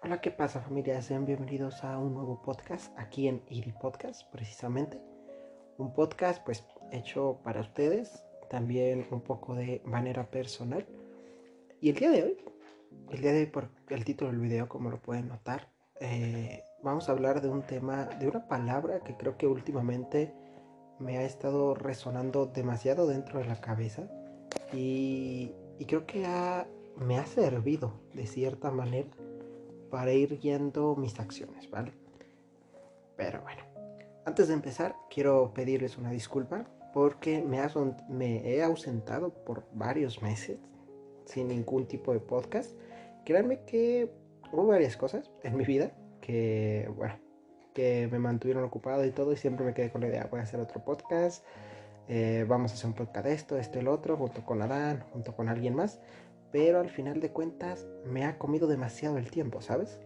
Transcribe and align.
Hola, 0.00 0.20
¿qué 0.20 0.30
pasa 0.30 0.60
familia? 0.60 1.02
Sean 1.02 1.26
bienvenidos 1.26 1.82
a 1.82 1.98
un 1.98 2.14
nuevo 2.14 2.40
podcast 2.40 2.96
aquí 2.96 3.26
en 3.26 3.42
IRI 3.48 3.72
Podcast, 3.72 4.22
precisamente. 4.30 5.02
Un 5.76 5.92
podcast 5.92 6.40
pues 6.44 6.64
hecho 6.92 7.40
para 7.42 7.62
ustedes, 7.62 8.22
también 8.48 9.08
un 9.10 9.20
poco 9.20 9.56
de 9.56 9.82
manera 9.84 10.30
personal. 10.30 10.86
Y 11.80 11.90
el 11.90 11.96
día 11.96 12.10
de 12.12 12.22
hoy, 12.22 12.36
el 13.10 13.20
día 13.20 13.32
de 13.32 13.40
hoy 13.40 13.46
por 13.46 13.70
el 13.88 14.04
título 14.04 14.30
del 14.30 14.40
video, 14.40 14.68
como 14.68 14.88
lo 14.88 15.02
pueden 15.02 15.26
notar, 15.26 15.68
eh, 16.00 16.62
vamos 16.84 17.08
a 17.08 17.12
hablar 17.12 17.42
de 17.42 17.48
un 17.48 17.62
tema, 17.62 18.04
de 18.04 18.28
una 18.28 18.46
palabra 18.46 19.00
que 19.00 19.16
creo 19.16 19.36
que 19.36 19.48
últimamente 19.48 20.32
me 21.00 21.18
ha 21.18 21.24
estado 21.24 21.74
resonando 21.74 22.46
demasiado 22.46 23.08
dentro 23.08 23.40
de 23.40 23.46
la 23.46 23.60
cabeza 23.60 24.08
y, 24.72 25.52
y 25.80 25.84
creo 25.86 26.06
que 26.06 26.24
ha, 26.24 26.68
me 26.96 27.18
ha 27.18 27.26
servido 27.26 27.94
de 28.14 28.26
cierta 28.28 28.70
manera 28.70 29.08
para 29.90 30.12
ir 30.12 30.38
guiando 30.38 30.96
mis 30.96 31.18
acciones, 31.18 31.70
¿vale? 31.70 31.92
Pero 33.16 33.42
bueno, 33.42 33.62
antes 34.24 34.48
de 34.48 34.54
empezar, 34.54 34.94
quiero 35.10 35.52
pedirles 35.54 35.98
una 35.98 36.10
disculpa 36.10 36.66
porque 36.92 37.42
me, 37.42 37.60
me 38.08 38.48
he 38.48 38.62
ausentado 38.62 39.30
por 39.44 39.64
varios 39.72 40.22
meses 40.22 40.58
sin 41.24 41.48
ningún 41.48 41.86
tipo 41.86 42.12
de 42.12 42.20
podcast. 42.20 42.72
Créanme 43.24 43.64
que 43.64 44.10
hubo 44.52 44.66
varias 44.66 44.96
cosas 44.96 45.30
en 45.42 45.56
mi 45.56 45.64
vida 45.64 45.92
que, 46.20 46.90
bueno, 46.96 47.14
que 47.74 48.08
me 48.10 48.18
mantuvieron 48.18 48.64
ocupado 48.64 49.04
y 49.04 49.10
todo 49.10 49.32
y 49.32 49.36
siempre 49.36 49.64
me 49.64 49.74
quedé 49.74 49.90
con 49.90 50.00
la 50.00 50.08
idea, 50.08 50.28
voy 50.30 50.40
a 50.40 50.42
hacer 50.42 50.60
otro 50.60 50.84
podcast, 50.84 51.44
eh, 52.08 52.44
vamos 52.48 52.72
a 52.72 52.74
hacer 52.74 52.86
un 52.86 52.94
podcast 52.94 53.26
de 53.26 53.34
esto, 53.34 53.58
esto, 53.58 53.78
el 53.78 53.88
otro, 53.88 54.16
junto 54.16 54.44
con 54.44 54.62
Adán, 54.62 55.04
junto 55.12 55.36
con 55.36 55.48
alguien 55.48 55.74
más 55.74 56.00
pero 56.52 56.80
al 56.80 56.90
final 56.90 57.20
de 57.20 57.30
cuentas 57.30 57.86
me 58.04 58.24
ha 58.24 58.38
comido 58.38 58.66
demasiado 58.66 59.18
el 59.18 59.30
tiempo, 59.30 59.60
¿sabes? 59.60 60.00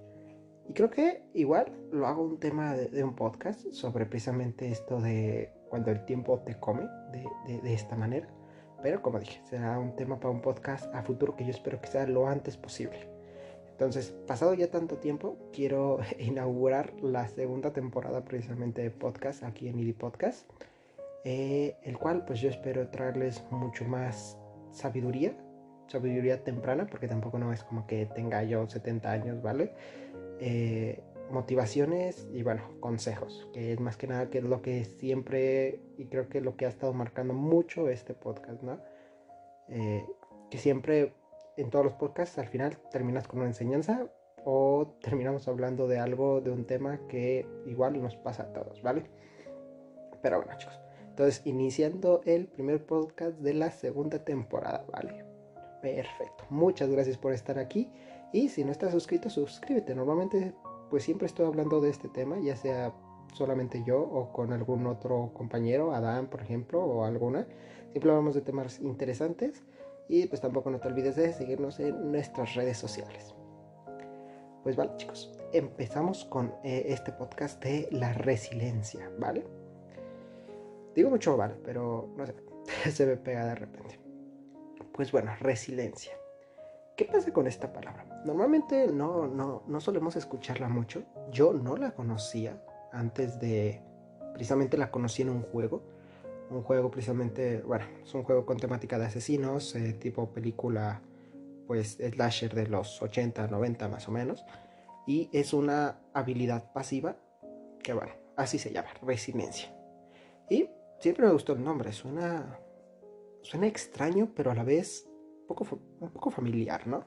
Y 0.69 0.75
creo 0.75 0.91
que 0.91 1.23
igual 1.35 1.73
lo 1.91 2.07
hago 2.07 2.23
un 2.23 2.39
tema 2.39 2.75
de, 2.75 3.03
un 3.03 3.15
podcast 3.15 3.61
sobre 3.73 4.07
precisamente 4.07 4.69
esto 4.69 5.01
de 5.01 5.53
cuando 5.69 5.91
el 5.91 6.05
tiempo 6.05 6.41
te 6.41 6.59
come 6.59 6.89
de, 7.13 7.61
de, 7.61 7.75
esta 7.75 7.97
manera. 7.97 8.29
Pero 8.83 9.03
como 9.03 9.19
dije, 9.19 9.41
será 9.45 9.79
un 9.79 9.95
tema 9.97 10.19
para 10.19 10.31
un 10.31 10.41
podcast 10.41 10.93
a 10.95 11.03
futuro 11.03 11.37
que 11.37 11.45
yo 11.45 11.51
espero 11.51 11.81
que 11.81 11.89
sea 11.89 12.07
lo 12.07 12.27
antes 12.27 12.57
posible. 12.57 13.09
Entonces, 13.71 14.13
pasado 14.27 14.55
ya 14.55 14.71
tanto 14.71 14.97
tiempo, 14.99 15.37
quiero 15.53 15.99
inaugurar 16.19 16.93
la 17.01 17.27
segunda 17.29 17.73
temporada 17.73 18.25
precisamente 18.25 18.83
de 18.83 18.91
podcast 18.91 19.43
aquí 19.43 19.69
en 19.69 19.79
ID 19.79 19.95
Podcast. 19.95 20.49
Eh, 21.25 21.77
el 21.85 21.99
cual 21.99 22.25
pues 22.25 22.41
yo 22.41 22.49
espero 22.49 22.89
traerles 22.89 23.45
mucho 23.51 23.85
más 23.85 24.37
sabiduría 24.73 25.37
sabiduría 25.93 26.43
temprana, 26.43 26.87
porque 26.87 27.09
tampoco 27.09 27.39
no 27.39 27.53
es 27.53 27.63
como 27.63 27.87
que 27.87 28.07
tenga 28.07 28.43
yo 28.43 28.69
70 28.69 29.11
años, 29.11 29.43
¿vale? 29.43 29.73
Eh, 30.41 31.01
motivaciones 31.31 32.27
y 32.33 32.43
bueno, 32.43 32.63
consejos, 32.81 33.49
que 33.53 33.73
es 33.73 33.81
más 33.81 33.97
que 33.97 34.07
nada 34.07 34.29
que 34.31 34.39
es 34.39 34.45
lo 34.45 34.63
que 34.63 34.85
siempre 34.85 35.81
y 35.97 36.07
creo 36.07 36.29
que 36.29 36.41
lo 36.41 36.57
que 36.57 36.67
ha 36.67 36.69
estado 36.69 36.93
marcando 36.93 37.35
mucho 37.35 37.89
este 37.89 38.15
podcast, 38.15 38.63
¿no? 38.63 38.79
Eh, 39.69 40.05
que 40.51 40.59
siempre 40.59 41.15
en 41.57 41.71
todos 41.71 41.85
los 41.85 41.95
podcasts 41.95 42.39
al 42.39 42.49
final 42.49 42.77
terminas 42.91 43.27
con 43.27 43.41
una 43.41 43.49
enseñanza 43.49 44.07
o 44.45 44.97
terminamos 45.03 45.49
hablando 45.49 45.89
de 45.89 45.99
algo, 45.99 46.41
de 46.41 46.51
un 46.51 46.67
tema 46.67 47.01
que 47.09 47.47
igual 47.67 48.01
nos 48.03 48.17
pasa 48.17 48.45
a 48.45 48.53
todos, 48.53 48.83
¿vale? 48.83 49.05
Pero 50.23 50.43
bueno 50.43 50.57
chicos, 50.59 50.79
entonces 51.09 51.43
iniciando 51.47 52.21
el 52.25 52.47
primer 52.47 52.85
podcast 52.85 53.39
de 53.39 53.55
la 53.55 53.71
segunda 53.71 54.25
temporada, 54.25 54.85
¿vale? 54.93 55.32
Perfecto. 55.83 56.45
Muchas 56.49 56.89
gracias 56.89 57.19
por 57.19 57.33
estar 57.33 57.59
aquí. 57.59 57.91
Y 58.33 58.49
si 58.49 58.65
no 58.65 58.71
estás 58.71 58.93
suscrito, 58.93 59.29
suscríbete. 59.29 59.95
Normalmente 59.95 60.55
pues 60.89 61.03
siempre 61.03 61.27
estoy 61.27 61.47
hablando 61.47 61.81
de 61.81 61.91
este 61.91 62.09
tema, 62.09 62.39
ya 62.39 62.55
sea 62.55 62.95
solamente 63.35 63.83
yo 63.85 63.99
o 63.99 64.31
con 64.33 64.53
algún 64.53 64.87
otro 64.87 65.31
compañero, 65.35 65.93
Adán 65.93 66.29
por 66.29 66.41
ejemplo, 66.41 66.83
o 66.83 67.05
alguna. 67.05 67.47
Siempre 67.91 68.11
hablamos 68.11 68.35
de 68.35 68.43
temas 68.43 68.81
interesantes. 68.81 69.65
Y 70.09 70.27
pues 70.27 70.41
tampoco 70.41 70.71
no 70.71 70.79
te 70.79 70.89
olvides 70.89 71.17
de 71.17 71.33
seguirnos 71.33 71.81
en 71.81 72.13
nuestras 72.13 72.55
redes 72.55 72.77
sociales. 72.77 73.35
Pues 74.63 74.77
vale 74.77 74.93
chicos, 74.97 75.37
empezamos 75.53 76.25
con 76.27 76.55
eh, 76.63 76.85
este 76.89 77.13
podcast 77.13 77.63
de 77.63 77.89
la 77.91 78.13
resiliencia, 78.13 79.11
¿vale? 79.19 79.45
Digo 80.95 81.11
mucho 81.11 81.37
vale, 81.37 81.55
pero 81.65 82.09
no 82.17 82.27
sé, 82.27 82.35
se 82.93 83.07
me 83.07 83.17
pega 83.17 83.47
de 83.47 83.55
repente 83.55 84.02
pues 84.93 85.13
bueno, 85.13 85.33
resiliencia. 85.41 86.13
¿Qué 86.97 87.07
pasa 87.07 87.33
con 87.33 87.47
esta 87.47 87.73
palabra? 87.73 88.07
Normalmente 88.25 88.87
no, 88.89 89.27
no, 89.27 89.63
no 89.67 89.81
solemos 89.81 90.17
escucharla 90.17 90.69
mucho. 90.69 91.05
Yo 91.31 91.53
no 91.53 91.77
la 91.77 91.93
conocía 91.93 92.63
antes 92.93 93.41
de... 93.41 93.83
Precisamente 94.35 94.77
la 94.77 94.91
conocí 94.91 95.23
en 95.23 95.31
un 95.31 95.43
juego. 95.43 95.83
Un 96.51 96.63
juego 96.63 96.91
precisamente, 96.91 97.63
bueno, 97.63 97.87
es 98.03 98.13
un 98.15 98.25
juego 98.25 98.45
con 98.45 98.59
temática 98.59 98.99
de 98.99 99.07
asesinos, 99.07 99.75
eh, 99.75 99.95
tipo 99.95 100.33
película, 100.33 101.01
pues 101.67 101.97
slasher 101.97 102.55
de 102.55 102.67
los 102.67 103.01
80, 103.01 103.47
90 103.47 103.89
más 103.89 104.07
o 104.09 104.11
menos. 104.11 104.45
Y 105.07 105.31
es 105.33 105.55
una 105.55 105.99
habilidad 106.13 106.73
pasiva 106.73 107.17
que, 107.83 107.95
bueno, 107.95 108.13
así 108.37 108.59
se 108.59 108.71
llama, 108.71 108.91
resiliencia. 109.03 109.75
Y 110.51 110.69
siempre 111.01 111.27
me 111.27 111.33
gustó 111.33 111.55
el 111.55 111.65
nombre, 111.65 111.93
suena 111.93 112.59
suena 113.43 113.67
extraño, 113.67 114.31
pero 114.35 114.51
a 114.51 114.55
la 114.55 114.65
vez 114.65 115.09
un 115.43 115.47
poco, 115.47 115.79
un 116.01 116.11
poco 116.11 116.31
familiar, 116.31 116.87
¿no? 116.87 117.05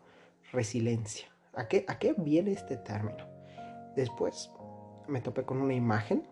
Resiliencia. 0.52 1.28
¿A 1.54 1.68
qué, 1.68 1.86
¿A 1.88 1.98
qué 1.98 2.14
viene 2.18 2.52
este 2.52 2.78
término? 2.78 3.26
Después 3.96 4.52
me 5.08 5.22
topé 5.22 5.44
con 5.44 5.62
una 5.62 5.74
imagen 5.74 6.28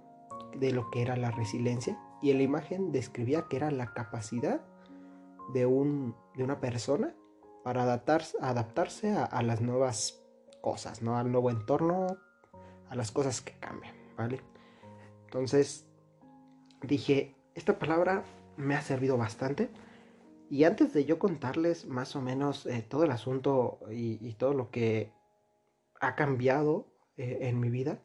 de 0.55 0.71
lo 0.71 0.91
que 0.91 1.01
era 1.01 1.15
la 1.15 1.31
resiliencia 1.31 1.97
y 2.21 2.33
la 2.33 2.43
imagen 2.43 2.91
describía 2.91 3.45
que 3.49 3.57
era 3.57 3.71
la 3.71 3.93
capacidad 3.93 4.61
de, 5.53 5.65
un, 5.65 6.15
de 6.35 6.43
una 6.43 6.59
persona 6.59 7.15
para 7.63 7.83
adaptarse, 7.83 8.37
adaptarse 8.41 9.11
a, 9.11 9.23
a, 9.23 9.41
las 9.43 9.61
nuevas 9.61 10.23
cosas, 10.61 11.01
¿no? 11.01 11.17
Al 11.17 11.31
nuevo 11.31 11.49
entorno, 11.49 12.07
a 12.89 12.95
las 12.95 13.11
cosas 13.11 13.41
que 13.41 13.53
cambian, 13.59 13.95
¿vale? 14.17 14.41
Entonces 15.25 15.87
dije, 16.81 17.35
esta 17.55 17.79
palabra 17.79 18.23
me 18.57 18.75
ha 18.75 18.81
servido 18.81 19.17
bastante 19.17 19.69
y 20.49 20.65
antes 20.65 20.93
de 20.93 21.05
yo 21.05 21.19
contarles 21.19 21.85
más 21.87 22.15
o 22.15 22.21
menos 22.21 22.65
eh, 22.65 22.85
todo 22.87 23.03
el 23.03 23.11
asunto 23.11 23.79
y, 23.89 24.33
todo 24.33 24.53
lo 24.53 24.69
que 24.69 25.11
ha 25.99 26.15
cambiado 26.15 26.87
eh, 27.17 27.39
en 27.41 27.59
mi 27.59 27.69
vida, 27.69 27.99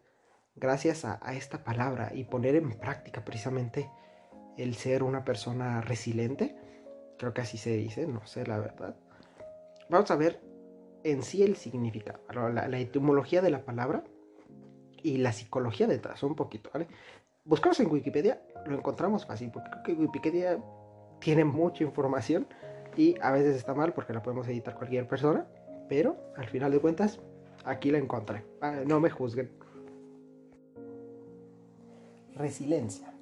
gracias 0.57 1.05
a, 1.05 1.19
esta 1.35 1.65
palabra 1.65 2.11
y 2.15 2.25
poner 2.25 2.55
en 2.55 2.71
práctica 2.79 3.25
precisamente 3.25 3.91
el 4.57 4.75
ser 4.75 5.03
una 5.03 5.25
persona 5.25 5.81
resiliente, 5.81 6.57
creo 7.19 7.35
que 7.35 7.43
así 7.43 7.59
se 7.59 7.77
dice, 7.77 8.07
no 8.07 8.27
sé 8.27 8.47
la 8.47 8.59
verdad, 8.59 8.97
vamos 9.89 10.11
a 10.11 10.17
ver 10.17 10.41
en 11.05 11.23
sí 11.23 11.43
el 11.43 11.57
significado, 11.57 12.21
la, 12.51 12.67
la 12.69 12.79
etimología 12.79 13.41
de 13.41 13.51
la 13.51 13.65
palabra 13.65 14.05
y 15.03 15.19
la 15.19 15.33
psicología 15.33 15.87
detrás, 15.87 16.23
un 16.23 16.35
poquito, 16.35 16.71
¿vale? 16.73 16.89
Buscamos 17.45 17.79
en 17.81 17.91
Wikipedia, 17.91 18.43
lo 18.67 18.77
encontramos 18.77 19.25
fácil, 19.25 19.51
porque 19.51 19.71
creo 19.71 19.83
que 19.83 19.93
Wikipedia 19.95 20.59
tiene 21.19 21.45
mucha 21.45 21.85
información 21.85 22.47
y 22.97 23.17
a 23.21 23.31
veces 23.31 23.57
está 23.57 23.75
mal 23.75 23.93
porque 23.93 24.13
la 24.13 24.23
podemos 24.23 24.49
editar 24.49 24.75
cualquier 24.75 25.07
persona, 25.07 25.47
pero 25.89 26.17
al 26.37 26.47
final 26.49 26.73
de 26.73 26.81
cuentas 26.81 27.21
aquí 27.65 27.91
la 27.91 27.99
encontré. 27.99 28.45
Ah, 28.61 28.83
no 28.87 29.01
me 29.01 29.11
juzguen. 29.11 29.51
Resiliencia. 32.35 33.13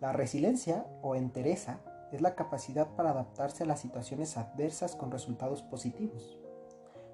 La 0.00 0.12
resiliencia 0.12 0.86
o 1.02 1.14
entereza 1.14 1.80
es 2.10 2.20
la 2.20 2.34
capacidad 2.34 2.88
para 2.96 3.10
adaptarse 3.10 3.64
a 3.64 3.66
las 3.66 3.80
situaciones 3.80 4.36
adversas 4.36 4.96
con 4.96 5.10
resultados 5.10 5.62
positivos. 5.62 6.38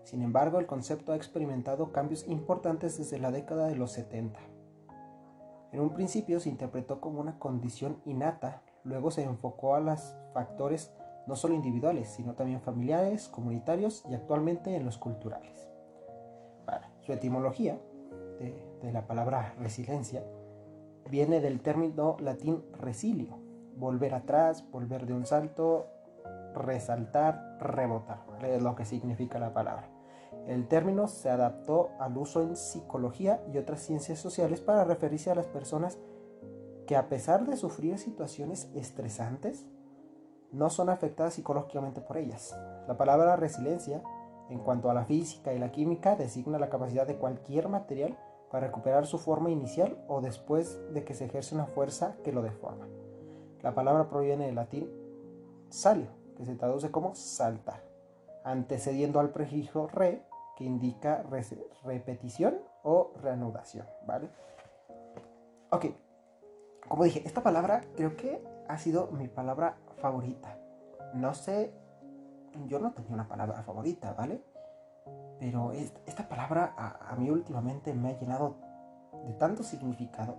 Sin 0.05 0.23
embargo, 0.23 0.61
el 0.61 0.67
concepto 0.67 1.13
ha 1.13 1.17
experimentado 1.17 1.91
cambios 1.91 2.27
importantes 2.29 2.97
desde 2.97 3.19
la 3.19 3.33
década 3.33 3.67
de 3.67 3.75
los 3.75 3.91
70. 3.93 4.39
En 5.73 5.81
un 5.81 5.93
principio 5.93 6.39
se 6.39 6.49
interpretó 6.49 7.01
como 7.01 7.21
una 7.21 7.39
condición 7.39 8.01
innata 8.05 8.63
Luego 8.87 9.11
se 9.11 9.25
enfocó 9.25 9.75
a 9.75 9.81
los 9.81 10.17
factores 10.33 10.93
no 11.27 11.35
solo 11.35 11.55
individuales, 11.55 12.09
sino 12.09 12.35
también 12.35 12.61
familiares, 12.61 13.29
comunitarios 13.29 14.05
y 14.09 14.15
actualmente 14.15 14.77
en 14.77 14.85
los 14.85 14.97
culturales. 14.97 15.69
su 17.01 17.13
etimología 17.13 17.79
de, 18.39 18.93
la 18.93 19.07
palabra 19.07 19.55
resiliencia 19.59 20.25
viene 21.11 21.41
del 21.41 21.61
término 21.61 22.17
latín 22.21 22.63
resilio, 22.79 23.39
volver 23.77 24.15
atrás, 24.15 24.65
volver 24.71 25.07
de 25.07 25.15
un 25.15 25.27
salto, 25.27 25.87
resaltar, 26.55 27.59
rebotar, 27.61 28.21
es 28.43 28.63
lo 28.63 28.77
que 28.77 28.85
significa 28.85 29.41
la 29.41 29.53
palabra. 29.53 29.89
El 30.47 30.69
término 30.69 31.09
se 31.09 31.29
adaptó 31.29 31.91
al 31.99 32.17
uso 32.17 32.43
en 32.43 32.55
psicología 32.57 33.43
y 33.53 33.59
otras 33.59 33.81
ciencias 33.81 34.21
sociales 34.21 34.61
para 34.61 34.85
referirse 34.85 35.31
a 35.31 35.35
las 35.35 35.49
personas 35.49 35.99
que 36.87 36.97
a 36.97 37.09
pesar 37.09 37.47
de 37.47 37.57
sufrir 37.57 37.99
situaciones 37.99 38.69
estresantes, 38.75 39.67
no 40.53 40.71
son 40.71 40.89
afectadas 40.89 41.35
psicológicamente 41.35 42.01
por 42.01 42.17
ellas. 42.17 42.57
La 42.89 42.97
palabra 42.97 43.37
resiliencia 43.37 44.03
En 44.49 44.61
cuanto 44.61 44.89
a 44.89 44.95
la 44.95 45.05
física 45.05 45.53
y 45.53 45.59
la 45.59 45.73
química, 45.73 46.15
designa 46.15 46.57
la 46.61 46.69
capacidad 46.69 47.05
de 47.05 47.17
cualquier 47.17 47.69
material 47.69 48.17
para 48.49 48.69
recuperar 48.69 49.05
su 49.05 49.19
forma 49.19 49.51
inicial 49.51 49.99
o 50.07 50.21
después 50.21 50.81
de 50.95 51.03
que 51.03 51.15
se 51.15 51.25
ejerce 51.25 51.57
una 51.57 51.67
fuerza 51.67 52.15
que 52.23 52.31
lo 52.31 52.43
deforma. 52.43 52.87
La 53.63 53.75
palabra 53.75 54.09
proviene 54.09 54.47
del 54.47 54.55
latín 54.55 54.89
salio, 55.69 56.07
que 56.37 56.47
se 56.47 56.55
traduce 56.55 56.93
como 56.93 57.17
saltar, 57.17 57.83
antecediendo 58.45 59.19
al 59.19 59.31
prefijo 59.31 59.89
re, 59.89 60.23
que 60.57 60.63
indica 60.65 61.25
repetición 61.85 62.59
o 62.85 63.13
reanudación, 63.21 63.87
¿vale? 64.07 64.31
Ok, 65.71 65.87
como 66.89 67.05
dije, 67.05 67.23
esta 67.25 67.43
palabra 67.43 67.83
creo 67.97 68.17
que 68.17 68.43
ha 68.69 68.79
sido 68.79 69.09
mi 69.09 69.29
palabra 69.29 69.77
favorita. 70.01 70.59
No 71.15 71.35
sé, 71.35 71.73
yo 72.67 72.79
no 72.79 72.93
tenía 72.93 73.15
una 73.15 73.29
palabra 73.29 73.63
favorita, 73.63 74.13
¿vale? 74.15 74.43
Pero 75.39 75.73
esta 75.73 76.29
palabra 76.29 76.75
a, 76.77 77.15
mí 77.17 77.31
últimamente 77.31 77.93
me 77.95 78.11
ha 78.11 78.19
llenado 78.19 78.57
de 79.27 79.33
tanto 79.35 79.63
significado 79.63 80.37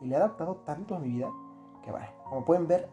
y 0.00 0.06
le 0.06 0.16
ha 0.16 0.18
adaptado 0.18 0.56
tanto 0.56 0.94
a 0.94 0.98
mi 0.98 1.08
vida 1.08 1.30
que, 1.82 1.90
bueno, 1.90 2.06
como 2.24 2.44
pueden 2.44 2.66
ver, 2.66 2.88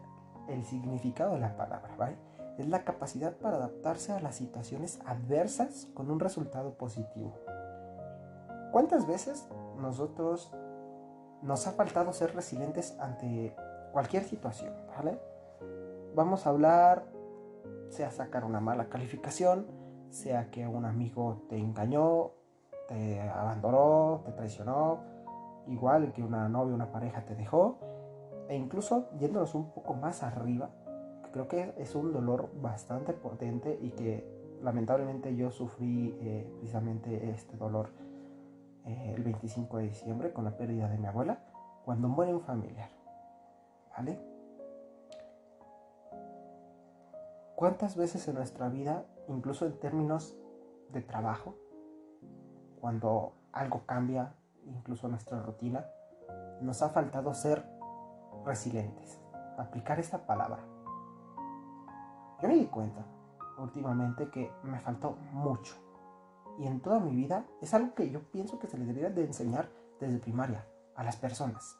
el 0.48 0.64
significado 0.64 1.34
de 1.34 1.40
la 1.40 1.56
palabra, 1.56 1.94
¿vale? 1.96 2.16
Es 2.58 2.68
la 2.68 2.84
capacidad 2.84 3.36
para 3.36 3.56
adaptarse 3.56 4.12
a 4.12 4.20
las 4.20 4.36
situaciones 4.36 5.00
adversas 5.06 5.88
con 5.94 6.10
un 6.10 6.20
resultado 6.20 6.74
positivo. 6.74 7.32
¿Cuántas 8.72 9.06
veces 9.06 9.48
nosotros 9.78 10.52
nos 11.42 11.66
ha 11.66 11.72
faltado 11.72 12.12
ser 12.12 12.34
resilientes 12.34 12.98
ante 13.00 13.54
cualquier 13.92 14.24
situación, 14.24 14.72
¿vale? 14.96 15.18
Vamos 16.14 16.46
a 16.46 16.50
hablar, 16.50 17.04
sea 17.88 18.10
sacar 18.10 18.44
una 18.44 18.60
mala 18.60 18.88
calificación, 18.88 19.66
sea 20.10 20.50
que 20.50 20.66
un 20.66 20.84
amigo 20.84 21.42
te 21.48 21.56
engañó, 21.56 22.32
te 22.88 23.20
abandonó, 23.20 24.22
te 24.24 24.32
traicionó, 24.32 25.00
igual 25.66 26.12
que 26.12 26.22
una 26.22 26.48
novia, 26.48 26.74
una 26.74 26.90
pareja 26.90 27.24
te 27.24 27.34
dejó, 27.34 27.78
e 28.48 28.56
incluso 28.56 29.08
yéndonos 29.18 29.54
un 29.54 29.70
poco 29.70 29.94
más 29.94 30.22
arriba, 30.22 30.70
creo 31.32 31.46
que 31.46 31.72
es 31.76 31.94
un 31.94 32.12
dolor 32.12 32.50
bastante 32.60 33.12
potente 33.12 33.78
y 33.80 33.90
que 33.90 34.26
lamentablemente 34.62 35.34
yo 35.36 35.50
sufrí 35.50 36.16
eh, 36.20 36.46
precisamente 36.58 37.30
este 37.30 37.56
dolor 37.56 37.90
eh, 38.86 39.14
el 39.16 39.22
25 39.22 39.78
de 39.78 39.84
diciembre 39.84 40.32
con 40.32 40.44
la 40.44 40.56
pérdida 40.56 40.88
de 40.88 40.98
mi 40.98 41.06
abuela, 41.06 41.38
cuando 41.84 42.08
muere 42.08 42.34
un 42.34 42.40
familiar. 42.40 42.90
¿Vale? 43.96 44.18
¿Cuántas 47.56 47.96
veces 47.96 48.26
en 48.28 48.36
nuestra 48.36 48.68
vida, 48.68 49.04
incluso 49.28 49.66
en 49.66 49.78
términos 49.78 50.34
de 50.92 51.02
trabajo, 51.02 51.54
cuando 52.80 53.34
algo 53.52 53.82
cambia, 53.84 54.32
incluso 54.64 55.08
nuestra 55.08 55.42
rutina, 55.42 55.84
nos 56.62 56.80
ha 56.82 56.88
faltado 56.88 57.34
ser 57.34 57.62
resilientes? 58.46 59.20
Aplicar 59.58 60.00
esta 60.00 60.26
palabra. 60.26 60.64
Yo 62.40 62.48
me 62.48 62.54
di 62.54 62.66
cuenta 62.66 63.04
últimamente 63.58 64.30
que 64.30 64.50
me 64.62 64.80
faltó 64.80 65.18
mucho 65.32 65.89
y 66.58 66.66
en 66.66 66.80
toda 66.80 67.00
mi 67.00 67.14
vida 67.14 67.46
es 67.60 67.74
algo 67.74 67.94
que 67.94 68.10
yo 68.10 68.22
pienso 68.30 68.58
que 68.58 68.66
se 68.66 68.78
le 68.78 68.84
debería 68.84 69.10
de 69.10 69.24
enseñar 69.24 69.70
desde 70.00 70.18
primaria 70.18 70.66
a 70.94 71.04
las 71.04 71.16
personas. 71.16 71.76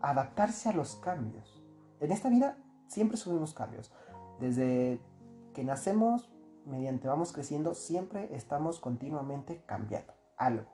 Adaptarse 0.00 0.68
a 0.68 0.72
los 0.72 0.96
cambios. 0.96 1.62
En 2.00 2.12
esta 2.12 2.28
vida 2.28 2.56
siempre 2.88 3.16
subimos 3.16 3.54
cambios. 3.54 3.92
Desde 4.40 5.00
que 5.54 5.64
nacemos, 5.64 6.30
mediante 6.66 7.08
vamos 7.08 7.32
creciendo, 7.32 7.74
siempre 7.74 8.34
estamos 8.34 8.80
continuamente 8.80 9.62
cambiando 9.66 10.12
algo. 10.36 10.66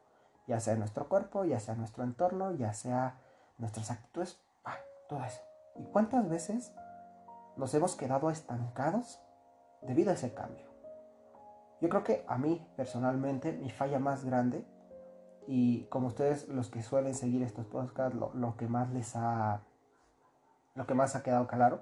Ya 0.46 0.60
sea 0.60 0.76
nuestro 0.76 1.08
cuerpo, 1.08 1.44
ya 1.44 1.60
sea 1.60 1.75
nuestro 1.75 2.04
entorno, 2.04 2.52
ya 2.52 2.72
sea 2.72 3.20
nuestras 3.58 3.90
actitudes, 3.90 4.40
todo 5.08 5.25
eso. 5.25 5.40
¿Y 5.76 5.84
cuántas 5.84 6.28
veces 6.28 6.72
nos 7.56 7.75
hemos 7.75 7.96
quedado 7.96 8.30
estancados 8.30 9.20
debido 9.82 10.10
a 10.10 10.14
ese 10.14 10.32
cambio? 10.34 10.68
Yo 11.80 11.88
creo 11.88 12.02
que 12.02 12.25
a 12.26 12.38
mí 12.38 12.66
personalmente 12.76 13.52
mi 13.52 13.70
falla 13.70 13.98
más 13.98 14.25
grande 14.25 14.64
y 15.46 15.84
como 15.84 16.08
ustedes 16.08 16.46
los 16.48 16.69
que 16.69 16.82
suelen 16.82 17.14
seguir 17.14 17.42
estos 17.42 17.66
podcasts 17.66 18.14
lo, 18.14 18.56
que 18.56 18.69
más 18.69 18.92
les 18.92 19.16
ha 19.16 19.62
lo 20.75 20.86
que 20.86 20.92
más 20.92 21.16
ha 21.16 21.22
quedado 21.22 21.46
claro 21.46 21.80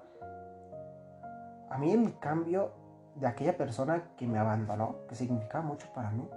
a 1.69 1.77
mí 1.77 1.91
el 1.91 2.17
cambio 2.17 2.71
de 3.15 3.27
aquella 3.27 3.57
persona 3.57 4.15
que 4.15 4.25
me 4.25 4.39
abandonó 4.39 5.05
que 5.09 5.15
significaba 5.15 5.65
mucho 5.65 5.91
para 5.93 6.11
mí 6.11 6.29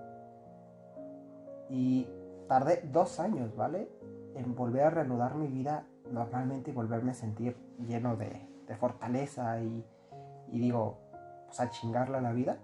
y 1.69 2.09
tardé 2.49 2.83
dos 2.91 3.21
años 3.21 3.55
vale 3.55 3.89
en 4.35 4.57
volver 4.57 4.83
a 4.87 4.91
reanudar 4.91 5.37
mi 5.37 5.47
vida 5.47 5.87
normalmente 6.11 6.73
y 6.73 6.75
volverme 6.75 7.13
a 7.13 7.15
sentir 7.15 7.57
lleno 7.79 8.17
de, 8.17 8.49
fortaleza 8.79 9.61
y, 9.61 9.85
y 10.49 10.59
digo 10.61 10.99
pues 11.47 11.59
a 11.61 11.71
chingarla 11.71 12.21
la 12.21 12.33
vida 12.33 12.59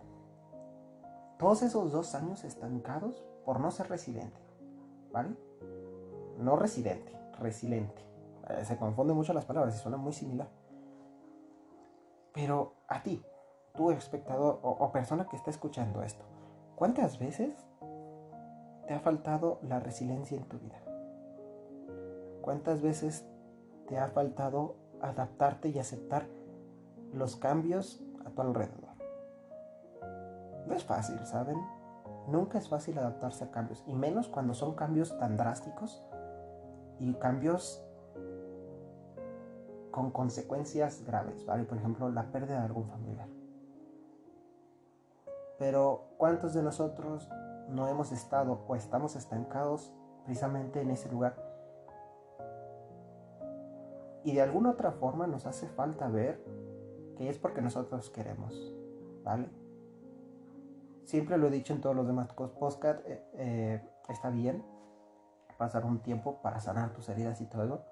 todos 1.38 1.62
esos 1.62 1.92
dos 1.92 2.14
años 2.14 2.44
estancados 2.44 3.24
por 3.44 3.60
no 3.60 3.70
ser 3.70 3.88
residente, 3.88 4.40
¿vale? 5.12 5.36
No 6.38 6.56
residente, 6.56 7.12
resiliente. 7.38 8.02
Eh, 8.48 8.64
se 8.64 8.76
confunden 8.76 9.16
mucho 9.16 9.32
las 9.32 9.44
palabras 9.44 9.74
y 9.74 9.78
suena 9.78 9.96
muy 9.96 10.12
similar. 10.12 10.48
Pero 12.32 12.74
a 12.88 13.02
ti, 13.02 13.22
tu 13.74 13.90
espectador 13.90 14.60
o, 14.62 14.70
o 14.70 14.92
persona 14.92 15.26
que 15.28 15.36
está 15.36 15.50
escuchando 15.50 16.02
esto, 16.02 16.24
¿cuántas 16.74 17.18
veces 17.18 17.54
te 18.86 18.94
ha 18.94 19.00
faltado 19.00 19.58
la 19.62 19.80
resiliencia 19.80 20.36
en 20.36 20.44
tu 20.44 20.58
vida? 20.58 20.80
¿Cuántas 22.42 22.80
veces 22.80 23.26
te 23.88 23.98
ha 23.98 24.08
faltado 24.08 24.76
adaptarte 25.00 25.68
y 25.68 25.78
aceptar 25.78 26.26
los 27.12 27.36
cambios 27.36 28.02
a 28.24 28.30
tu 28.30 28.42
alrededor? 28.42 28.85
No 30.66 30.74
es 30.74 30.84
fácil, 30.84 31.18
¿saben? 31.26 31.56
Nunca 32.28 32.58
es 32.58 32.68
fácil 32.68 32.98
adaptarse 32.98 33.44
a 33.44 33.50
cambios, 33.50 33.84
y 33.86 33.94
menos 33.94 34.28
cuando 34.28 34.52
son 34.54 34.74
cambios 34.74 35.16
tan 35.18 35.36
drásticos 35.36 36.02
y 36.98 37.14
cambios 37.14 37.82
con 39.92 40.10
consecuencias 40.10 41.04
graves, 41.06 41.46
¿vale? 41.46 41.64
Por 41.64 41.78
ejemplo, 41.78 42.10
la 42.10 42.30
pérdida 42.30 42.58
de 42.58 42.66
algún 42.66 42.86
familiar. 42.88 43.28
Pero 45.58 46.08
¿cuántos 46.18 46.52
de 46.52 46.62
nosotros 46.62 47.30
no 47.68 47.88
hemos 47.88 48.12
estado 48.12 48.64
o 48.68 48.76
estamos 48.76 49.16
estancados 49.16 49.92
precisamente 50.24 50.82
en 50.82 50.90
ese 50.90 51.10
lugar? 51.10 51.34
Y 54.22 54.34
de 54.34 54.42
alguna 54.42 54.70
otra 54.70 54.90
forma 54.90 55.26
nos 55.26 55.46
hace 55.46 55.68
falta 55.68 56.08
ver 56.08 56.44
que 57.16 57.30
es 57.30 57.38
porque 57.38 57.62
nosotros 57.62 58.10
queremos, 58.10 58.74
¿vale? 59.22 59.48
Siempre 61.06 61.38
lo 61.38 61.46
he 61.46 61.50
dicho 61.50 61.72
en 61.72 61.80
todos 61.80 61.94
los 61.94 62.04
demás 62.04 62.26
podcast, 62.32 63.00
eh, 63.06 63.24
eh, 63.34 63.90
está 64.08 64.28
bien 64.28 64.64
pasar 65.56 65.84
un 65.84 66.00
tiempo 66.00 66.42
para 66.42 66.58
sanar 66.58 66.92
tus 66.92 67.08
heridas 67.08 67.40
y 67.40 67.46
todo 67.46 67.62
eso, 67.62 67.84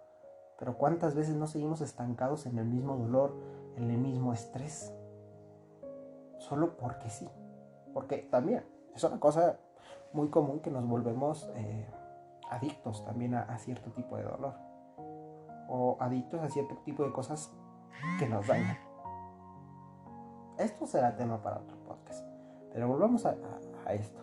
pero 0.58 0.76
¿cuántas 0.76 1.14
veces 1.14 1.36
no 1.36 1.46
seguimos 1.46 1.80
estancados 1.80 2.44
en 2.46 2.58
el 2.58 2.66
mismo 2.66 2.96
dolor, 2.96 3.32
en 3.76 3.88
el 3.88 3.98
mismo 3.98 4.32
estrés? 4.32 4.92
Solo 6.38 6.76
porque 6.76 7.08
sí. 7.08 7.28
Porque 7.92 8.18
también 8.18 8.66
es 8.96 9.04
una 9.04 9.20
cosa 9.20 9.60
muy 10.12 10.28
común 10.28 10.58
que 10.58 10.72
nos 10.72 10.84
volvemos 10.84 11.48
eh, 11.54 11.86
adictos 12.50 13.04
también 13.04 13.36
a, 13.36 13.56
cierto 13.58 13.92
tipo 13.92 14.16
de 14.16 14.24
dolor. 14.24 14.54
O 15.68 15.96
adictos 16.00 16.40
a 16.40 16.48
cierto 16.48 16.78
tipo 16.78 17.04
de 17.04 17.12
cosas 17.12 17.52
que 18.18 18.28
nos 18.28 18.48
dañan. 18.48 18.76
Esto 20.58 20.84
será 20.86 21.16
tema 21.16 21.40
para 21.40 21.58
otro 21.58 21.76
podcast. 21.84 22.23
Pero 22.74 22.88
volvamos 22.88 23.24
a, 23.24 23.36
esto. 23.92 24.20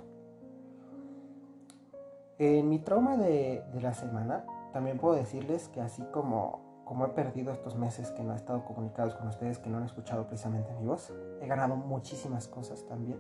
En 2.38 2.68
mi 2.68 2.80
trauma 2.80 3.16
de, 3.16 3.64
la 3.82 3.94
semana, 3.94 4.46
también 4.74 4.98
puedo 4.98 5.16
decirles 5.16 5.70
que 5.70 5.80
así 5.80 6.04
como, 6.12 6.84
como 6.84 7.06
he 7.06 7.10
perdido 7.10 7.54
estos 7.54 7.78
meses 7.78 8.12
que 8.12 8.24
no 8.24 8.34
he 8.34 8.36
estado 8.36 8.66
comunicados 8.66 9.16
con 9.16 9.30
ustedes, 9.30 9.58
que 9.58 9.70
no 9.70 9.78
han 9.78 9.86
escuchado 9.86 10.28
precisamente 10.28 10.74
mi 10.74 10.86
voz, 10.86 11.14
he 11.42 11.48
ganado 11.48 11.78
muchísimas 11.78 12.50
cosas 12.50 12.86
también. 12.88 13.18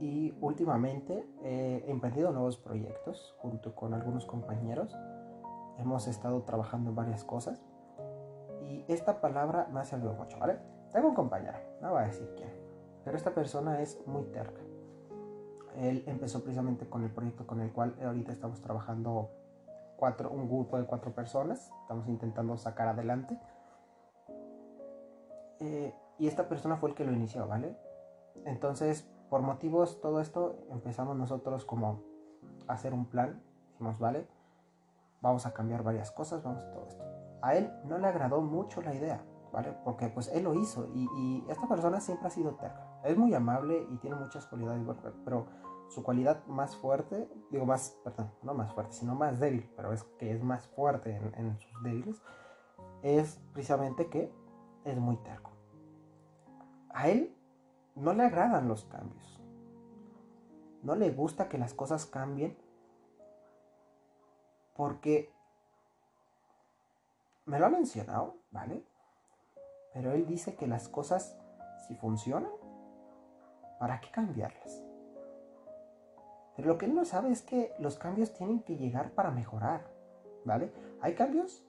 Y 0.00 0.34
últimamente 0.40 1.26
he 1.42 1.84
emprendido 1.90 2.32
nuevos 2.32 2.56
proyectos 2.56 3.34
junto 3.36 3.74
con 3.74 3.92
algunos 3.92 4.24
compañeros. 4.24 4.96
Hemos 5.76 6.08
estado 6.08 6.40
trabajando 6.44 6.88
en 6.88 6.96
varias 6.96 7.22
cosas. 7.24 7.62
Y 8.62 8.82
esta 8.88 9.20
palabra 9.20 9.68
me 9.70 9.80
ha 9.80 9.84
servido 9.84 10.14
mucho, 10.14 10.38
¿vale? 10.38 10.58
Tengo 10.90 11.08
un 11.08 11.14
compañero, 11.14 11.58
no 11.82 11.90
voy 11.90 12.02
a 12.02 12.06
decir 12.06 12.32
quién 12.34 12.59
pero 13.04 13.16
esta 13.16 13.34
persona 13.34 13.80
es 13.80 13.98
muy 14.06 14.24
terca. 14.24 14.60
Él 15.76 16.04
empezó 16.06 16.42
precisamente 16.42 16.88
con 16.88 17.04
el 17.04 17.10
proyecto 17.10 17.46
con 17.46 17.60
el 17.60 17.72
cual 17.72 17.94
ahorita 18.02 18.32
estamos 18.32 18.60
trabajando 18.60 19.30
cuatro, 19.96 20.30
un 20.30 20.48
grupo 20.48 20.78
de 20.78 20.84
cuatro 20.84 21.14
personas. 21.14 21.70
Estamos 21.82 22.08
intentando 22.08 22.56
sacar 22.56 22.88
adelante. 22.88 23.38
Eh, 25.60 25.94
Y 26.18 26.26
esta 26.26 26.48
persona 26.48 26.76
fue 26.76 26.90
el 26.90 26.94
que 26.94 27.04
lo 27.04 27.12
inició, 27.12 27.46
¿vale? 27.46 27.74
Entonces, 28.44 29.08
por 29.30 29.40
motivos, 29.40 30.02
todo 30.02 30.20
esto, 30.20 30.66
empezamos 30.70 31.16
nosotros 31.16 31.64
como 31.64 32.02
a 32.66 32.74
hacer 32.74 32.92
un 32.92 33.06
plan. 33.06 33.40
Dijimos, 33.72 33.98
vale, 33.98 34.26
vamos 35.22 35.46
a 35.46 35.54
cambiar 35.54 35.82
varias 35.82 36.10
cosas, 36.10 36.42
vamos 36.42 36.62
a 36.62 36.70
todo 36.72 36.86
esto. 36.88 37.02
A 37.40 37.54
él 37.54 37.72
no 37.84 37.96
le 37.96 38.06
agradó 38.06 38.42
mucho 38.42 38.82
la 38.82 38.94
idea, 38.94 39.22
¿vale? 39.50 39.72
Porque 39.82 40.08
pues 40.08 40.28
él 40.28 40.44
lo 40.44 40.52
hizo 40.54 40.88
y, 40.94 41.08
y 41.16 41.46
esta 41.48 41.66
persona 41.66 42.00
siempre 42.00 42.26
ha 42.26 42.30
sido 42.30 42.56
terca. 42.56 42.86
Es 43.04 43.16
muy 43.16 43.34
amable 43.34 43.86
y 43.90 43.96
tiene 43.96 44.16
muchas 44.16 44.46
cualidades, 44.46 44.82
pero 45.24 45.46
su 45.90 46.02
cualidad 46.02 46.44
más 46.46 46.76
fuerte, 46.76 47.28
digo 47.50 47.66
más, 47.66 47.98
perdón, 48.04 48.30
no 48.42 48.54
más 48.54 48.72
fuerte, 48.72 48.92
sino 48.92 49.14
más 49.14 49.40
débil, 49.40 49.68
pero 49.76 49.92
es 49.92 50.04
que 50.18 50.32
es 50.32 50.42
más 50.42 50.68
fuerte 50.68 51.16
en, 51.16 51.58
sus 51.58 51.82
débiles, 51.82 52.22
es 53.02 53.40
precisamente 53.52 54.08
que 54.08 54.32
es 54.84 54.98
muy 54.98 55.16
terco. 55.18 55.50
A 56.90 57.08
él 57.08 57.36
no 57.94 58.12
le 58.12 58.24
agradan 58.24 58.68
los 58.68 58.84
cambios. 58.84 59.40
No 60.82 60.94
le 60.94 61.10
gusta 61.10 61.48
que 61.48 61.58
las 61.58 61.74
cosas 61.74 62.06
cambien 62.06 62.56
porque 64.76 65.32
me 67.46 67.58
lo 67.58 67.66
ha 67.66 67.70
mencionado, 67.70 68.36
¿vale? 68.50 68.84
Pero 69.92 70.12
él 70.12 70.26
dice 70.26 70.54
que 70.54 70.66
las 70.66 70.88
cosas, 70.88 71.36
si 71.86 71.96
funcionan, 71.96 72.50
¿para 73.80 73.98
qué 73.98 74.10
cambiarlas? 74.10 74.84
Pero 76.54 76.68
lo 76.68 76.78
que 76.78 76.84
él 76.84 76.94
no 76.94 77.06
sabe 77.06 77.30
es 77.30 77.40
que 77.40 77.72
los 77.78 77.96
cambios 77.96 78.34
tienen 78.34 78.62
que 78.62 78.76
llegar 78.76 79.12
para 79.12 79.30
mejorar, 79.30 79.90
¿vale? 80.44 80.70
Hay 81.00 81.14
cambios, 81.14 81.64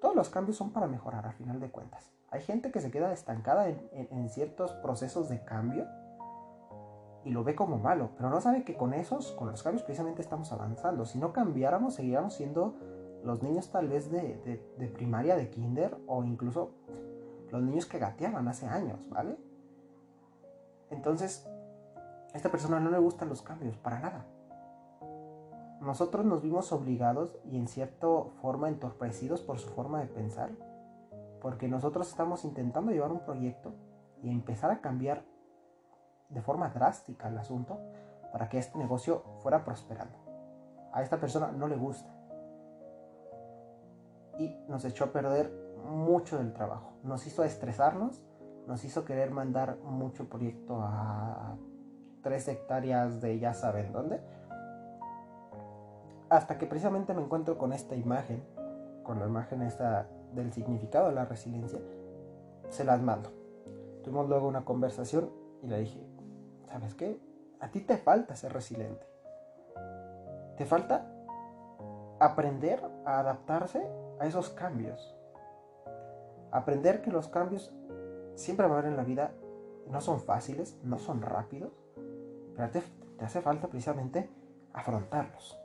todos 0.00 0.16
los 0.16 0.28
cambios 0.28 0.56
son 0.56 0.72
para 0.72 0.88
mejorar 0.88 1.24
al 1.24 1.34
final 1.34 1.60
de 1.60 1.70
cuentas. 1.70 2.10
Hay 2.30 2.40
gente 2.40 2.72
que 2.72 2.80
se 2.80 2.90
queda 2.90 3.12
estancada 3.12 3.68
en, 3.68 4.28
ciertos 4.28 4.72
procesos 4.72 5.28
de 5.28 5.44
cambio 5.44 5.86
y 7.24 7.30
lo 7.30 7.44
ve 7.44 7.54
como 7.54 7.78
malo, 7.78 8.10
pero 8.16 8.28
no 8.28 8.40
sabe 8.40 8.64
que 8.64 8.76
con 8.76 8.92
esos, 8.92 9.30
con 9.32 9.48
los 9.48 9.62
cambios 9.62 9.84
precisamente 9.84 10.20
estamos 10.20 10.50
avanzando. 10.50 11.04
Si 11.04 11.18
no 11.18 11.32
cambiáramos, 11.32 11.94
seguiríamos 11.94 12.34
siendo 12.34 12.74
los 13.22 13.40
niños 13.44 13.70
tal 13.70 13.86
vez 13.86 14.10
de, 14.10 14.64
de 14.76 14.88
primaria, 14.88 15.36
de 15.36 15.48
kinder 15.48 15.96
o 16.08 16.24
incluso 16.24 16.72
los 17.50 17.62
niños 17.62 17.86
que 17.86 18.00
gateaban 18.00 18.48
hace 18.48 18.66
años, 18.66 19.08
¿vale? 19.10 19.36
Entonces, 20.90 21.48
a 22.32 22.36
esta 22.36 22.50
persona 22.50 22.80
no 22.80 22.90
le 22.90 22.98
gustan 22.98 23.28
los 23.28 23.42
cambios, 23.42 23.76
para 23.78 24.00
nada. 24.00 24.24
Nosotros 25.80 26.24
nos 26.24 26.42
vimos 26.42 26.72
obligados 26.72 27.36
y 27.44 27.56
en 27.56 27.66
cierta 27.66 28.06
forma 28.40 28.68
entorpecidos 28.68 29.40
por 29.40 29.58
su 29.58 29.68
forma 29.70 30.00
de 30.00 30.06
pensar, 30.06 30.50
porque 31.40 31.68
nosotros 31.68 32.08
estamos 32.08 32.44
intentando 32.44 32.92
llevar 32.92 33.10
un 33.10 33.24
proyecto 33.24 33.74
y 34.22 34.30
empezar 34.30 34.70
a 34.70 34.80
cambiar 34.80 35.24
de 36.28 36.40
forma 36.40 36.70
drástica 36.70 37.28
el 37.28 37.36
asunto 37.36 37.78
para 38.32 38.48
que 38.48 38.58
este 38.58 38.78
negocio 38.78 39.22
fuera 39.42 39.64
prosperando. 39.64 40.16
A 40.92 41.02
esta 41.02 41.18
persona 41.18 41.50
no 41.52 41.68
le 41.68 41.76
gusta. 41.76 42.10
Y 44.38 44.56
nos 44.68 44.84
echó 44.84 45.04
a 45.04 45.12
perder 45.12 45.52
mucho 45.84 46.38
del 46.38 46.52
trabajo. 46.52 46.92
Nos 47.02 47.26
hizo 47.26 47.44
estresarnos, 47.44 48.22
nos 48.66 48.84
hizo 48.84 49.04
querer 49.04 49.30
mandar 49.30 49.78
mucho 49.78 50.28
proyecto 50.28 50.80
a 50.80 51.56
tres 52.22 52.48
hectáreas 52.48 53.20
de 53.20 53.38
ya 53.38 53.54
saben 53.54 53.92
dónde. 53.92 54.20
Hasta 56.28 56.56
que 56.56 56.66
precisamente 56.66 57.12
me 57.12 57.22
encuentro 57.22 57.58
con 57.58 57.72
esta 57.72 57.94
imagen, 57.94 58.42
con 59.02 59.18
la 59.18 59.26
imagen 59.26 59.62
esta 59.62 60.06
del 60.32 60.52
significado 60.52 61.08
de 61.08 61.14
la 61.14 61.26
resiliencia, 61.26 61.78
se 62.70 62.84
las 62.84 63.02
mando. 63.02 63.30
Tuvimos 64.02 64.28
luego 64.28 64.48
una 64.48 64.64
conversación 64.64 65.30
y 65.62 65.66
le 65.66 65.80
dije, 65.80 66.00
¿sabes 66.68 66.94
qué? 66.94 67.20
A 67.60 67.68
ti 67.68 67.80
te 67.80 67.98
falta 67.98 68.34
ser 68.34 68.52
resiliente. 68.52 69.06
Te 70.56 70.64
falta 70.64 71.06
aprender 72.18 72.82
a 73.04 73.18
adaptarse 73.18 73.86
a 74.18 74.26
esos 74.26 74.48
cambios. 74.50 75.14
Aprender 76.50 77.02
que 77.02 77.10
los 77.10 77.28
cambios 77.28 77.72
siempre 78.34 78.66
van 78.66 78.76
a 78.76 78.78
haber 78.78 78.90
en 78.90 78.96
la 78.96 79.04
vida, 79.04 79.32
no 79.88 80.00
son 80.00 80.20
fáciles, 80.20 80.78
no 80.82 80.98
son 80.98 81.22
rápidos, 81.22 81.81
pero 82.56 82.70
te, 82.70 82.82
hace 83.24 83.40
falta 83.40 83.68
precisamente 83.68 84.30
afrontarlos. 84.72 85.58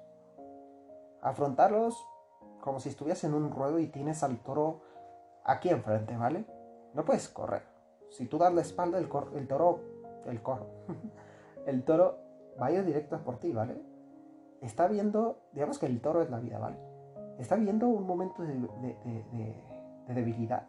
Afrontarlos 1.21 2.07
como 2.61 2.79
si 2.79 2.89
estuvieras 2.89 3.23
en 3.23 3.33
un 3.33 3.51
ruedo 3.51 3.79
y 3.79 3.87
tienes 3.87 4.23
al 4.23 4.39
toro 4.39 4.81
aquí 5.45 5.69
enfrente, 5.69 6.15
¿vale? 6.17 6.45
No 6.93 7.05
puedes 7.05 7.29
correr. 7.29 7.63
Si 8.09 8.25
tú 8.25 8.37
das 8.37 8.53
la 8.53 8.61
espalda, 8.61 8.97
el, 8.97 9.07
toro, 9.07 9.79
el 10.25 10.41
coro, 10.41 10.67
el 11.65 11.83
toro 11.83 12.17
va 12.61 12.67
a 12.67 12.71
ir 12.71 12.85
directo 12.85 13.17
por 13.23 13.39
ti, 13.39 13.51
¿vale? 13.51 13.81
Está 14.61 14.87
viendo, 14.87 15.39
digamos 15.53 15.79
que 15.79 15.85
el 15.85 16.01
toro 16.01 16.21
es 16.21 16.29
la 16.29 16.39
vida, 16.39 16.59
¿vale? 16.59 16.77
Está 17.37 17.55
viendo 17.55 17.87
un 17.87 18.07
momento 18.07 18.41
de, 18.41 18.57
debilidad, 20.07 20.67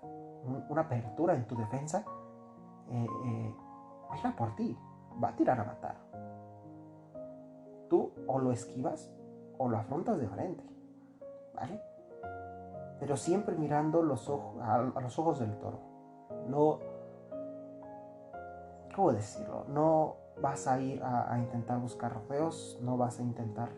una 0.68 0.82
apertura 0.82 1.34
en 1.34 1.46
tu 1.46 1.56
defensa, 1.56 2.04
eh, 2.90 3.06
eh, 3.26 3.54
por 4.36 4.54
ti, 4.56 4.76
va 5.22 5.28
a 5.28 5.36
tirar 5.36 5.58
a 5.60 5.64
matar. 5.64 5.96
Tú 7.88 8.12
o 8.26 8.38
lo 8.38 8.52
esquivas 8.52 9.10
o 9.58 9.68
lo 9.68 9.78
afrontas 9.78 10.18
de 10.18 10.28
frente. 10.28 10.64
¿Vale? 11.54 11.80
Pero 13.00 13.16
siempre 13.16 13.56
mirando 13.56 14.02
los 14.02 14.28
ojos, 14.28 14.60
a, 14.62 14.78
los 14.78 15.18
ojos 15.18 15.38
del 15.40 15.56
toro. 15.58 15.80
No, 16.48 16.78
¿cómo 18.94 19.12
decirlo? 19.12 19.64
No 19.68 20.16
vas 20.40 20.66
a 20.66 20.80
ir 20.80 21.02
a, 21.02 21.36
intentar 21.38 21.78
buscar 21.78 22.12
rodeos, 22.12 22.78
no 22.82 22.96
vas 22.96 23.18
a 23.18 23.22
intentar 23.22 23.70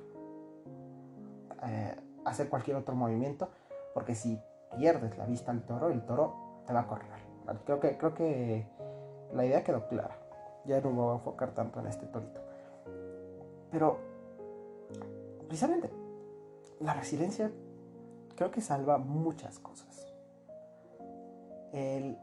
eh, 1.64 1.96
hacer 2.24 2.48
cualquier 2.48 2.76
otro 2.76 2.94
movimiento, 2.94 3.48
porque 3.94 4.14
si 4.14 4.40
pierdes 4.76 5.16
la 5.18 5.26
vista 5.26 5.52
al 5.52 5.62
toro, 5.62 5.88
el 5.88 6.04
toro 6.04 6.62
te 6.66 6.72
va 6.72 6.80
a 6.80 6.86
correr. 6.86 7.08
Creo, 7.64 7.80
que, 7.80 7.98
creo 7.98 8.14
que 8.14 8.66
la 9.32 9.44
idea 9.44 9.64
quedó 9.64 9.88
clara 9.88 10.19
ya 10.64 10.80
no 10.80 10.90
me 10.90 11.00
voy 11.00 11.12
a 11.12 11.14
enfocar 11.14 11.52
tanto 11.54 11.80
en 11.80 11.86
este 11.86 12.06
torito. 12.06 12.40
Pero, 13.70 13.98
precisamente, 15.46 15.90
la 16.80 16.94
resiliencia 16.94 17.50
creo 18.36 18.50
que 18.50 18.60
salva 18.60 18.98
muchas 18.98 19.58
cosas. 19.58 20.06
El, 21.72 22.18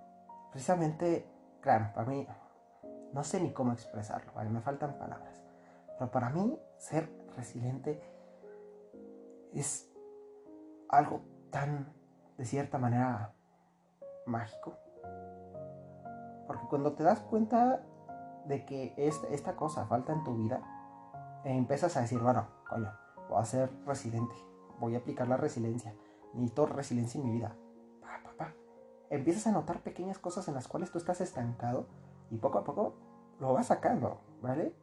precisamente, 0.52 1.26
claro, 1.62 1.92
para 1.94 2.08
mí, 2.10 2.28
no 3.14 3.24
sé 3.24 3.40
ni 3.40 3.52
cómo 3.52 3.72
expresarlo. 3.72 4.32
Me 4.50 4.62
faltan 4.62 4.98
palabras. 4.98 5.42
Pero 5.98 6.12
para 6.12 6.30
mí, 6.30 6.60
ser 6.78 7.10
resiliente 7.36 8.02
es 9.54 9.90
algo 10.90 11.22
tan, 11.50 11.94
de 12.38 12.46
cierta 12.46 12.78
manera, 12.78 13.34
mágico. 14.26 14.74
Porque 16.46 16.66
cuando 16.70 16.94
te 16.94 17.04
das 17.04 17.20
cuenta 17.22 17.84
de 18.48 18.66
que 18.66 18.94
esta 18.98 19.56
cosa 19.56 19.86
falta 19.86 20.14
en 20.14 20.24
tu 20.24 20.36
vida, 20.36 20.62
empiezas 21.44 21.96
a 21.98 22.02
decir, 22.02 22.20
bueno, 22.20 22.48
coño, 22.68 22.92
voy 23.30 23.42
a 23.42 23.46
ser 23.46 23.70
resiliente, 23.86 24.36
voy 24.80 24.96
a 24.96 25.00
aplicar 25.00 25.28
la 25.28 25.38
resiliencia, 25.38 25.94
necesito 26.34 26.66
resiliencia 26.66 27.20
en 27.20 27.26
mi 27.26 27.34
vida. 27.34 27.56
Pa, 28.38 28.54
Empiezas 29.10 29.48
a 29.48 29.52
notar 29.52 29.82
pequeñas 29.82 30.20
cosas 30.20 30.48
en 30.48 30.54
las 30.54 30.68
cuales 30.68 30.92
tú 30.92 30.98
estás 30.98 31.22
estancado 31.22 31.88
y 32.30 32.38
poco 32.38 32.60
a 32.60 32.64
poco 32.64 32.96
lo 33.40 33.54
vas 33.54 33.68
sacando, 33.68 34.20
¿vale? 34.42 34.74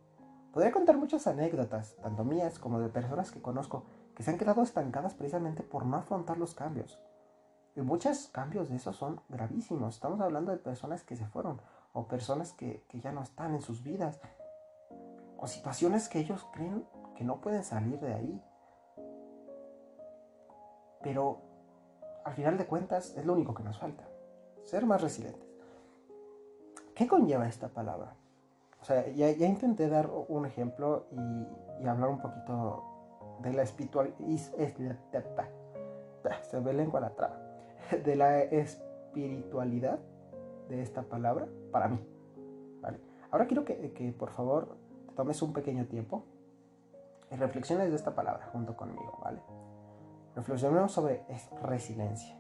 Podría 0.53 0.73
contar 0.73 0.97
muchas 0.97 1.27
anécdotas, 1.27 1.97
tanto 1.97 2.25
mías 2.25 2.59
como 2.59 2.79
de 2.81 2.89
personas 2.89 3.33
que 3.33 3.43
conozco, 3.43 3.85
que 4.15 4.23
se 4.23 4.31
han 4.31 4.39
quedado 4.39 4.63
estancadas 4.63 5.15
precisamente 5.15 5.63
por 5.63 5.85
no 5.85 5.97
afrontar 5.97 6.39
los 6.39 6.55
cambios. 6.55 7.01
Y 7.75 7.81
muchos 7.81 8.29
cambios 8.29 8.69
de 8.69 8.77
esos 8.77 8.97
son 8.97 9.21
gravísimos. 9.29 9.97
Estamos 9.97 10.21
hablando 10.21 10.53
de 10.53 10.59
personas 10.59 11.03
que 11.03 11.17
se 11.17 11.27
fueron 11.27 11.61
o 11.95 12.09
personas 12.09 12.53
que, 12.53 12.85
ya 12.93 13.13
no 13.13 13.23
están 13.23 13.55
en 13.55 13.63
sus 13.63 13.83
vidas, 13.83 14.21
o 15.39 15.47
situaciones 15.47 16.09
que 16.09 16.19
ellos 16.19 16.45
creen 16.53 16.85
que 17.15 17.25
no 17.25 17.41
pueden 17.41 17.65
salir 17.65 18.01
de 18.01 18.13
ahí. 18.13 18.43
Pero 21.03 21.41
al 22.25 22.35
final 22.35 22.59
de 22.59 22.67
cuentas 22.67 23.15
es 23.17 23.25
lo 23.25 23.33
único 23.35 23.55
que 23.55 23.63
nos 23.63 23.79
falta, 23.79 24.05
ser 24.65 24.85
más 24.87 25.01
resilientes. 25.01 25.49
¿Qué 26.97 27.07
conlleva 27.07 27.47
esta 27.47 27.69
palabra? 27.69 28.17
O 28.81 28.85
sea, 28.85 29.09
ya, 29.09 29.31
intenté 29.31 29.89
dar 29.89 30.11
un 30.29 30.47
ejemplo 30.47 31.07
y, 31.13 31.87
hablar 31.87 32.11
un 32.11 32.21
poquito 32.21 33.39
de 33.41 33.53
la 33.53 33.63
espiritualidad. 33.63 34.17
Se 36.51 36.61
ve 36.61 36.73
lengua 36.73 37.01
la 37.01 37.11
traba. 37.11 37.41
De 38.05 38.17
la 38.17 38.41
espiritualidad 38.41 40.01
de 40.69 40.83
esta 40.83 41.03
palabra 41.03 41.49
para 41.71 41.89
mí. 41.89 41.99
¿vale? 42.81 43.01
Ahora 43.31 43.47
quiero 43.47 43.65
que, 43.65 44.15
por 44.19 44.31
favor 44.31 44.77
tomes 45.17 45.41
un 45.43 45.53
pequeño 45.53 45.87
tiempo 45.87 46.25
y 47.31 47.37
reflexiones 47.37 47.91
de 47.91 47.97
esta 47.97 48.15
palabra 48.15 48.49
junto 48.53 48.77
conmigo, 48.77 49.19
¿vale? 49.23 49.41
Reflexionemos 50.35 50.93
sobre 50.93 51.25
resiliencia. 51.63 52.37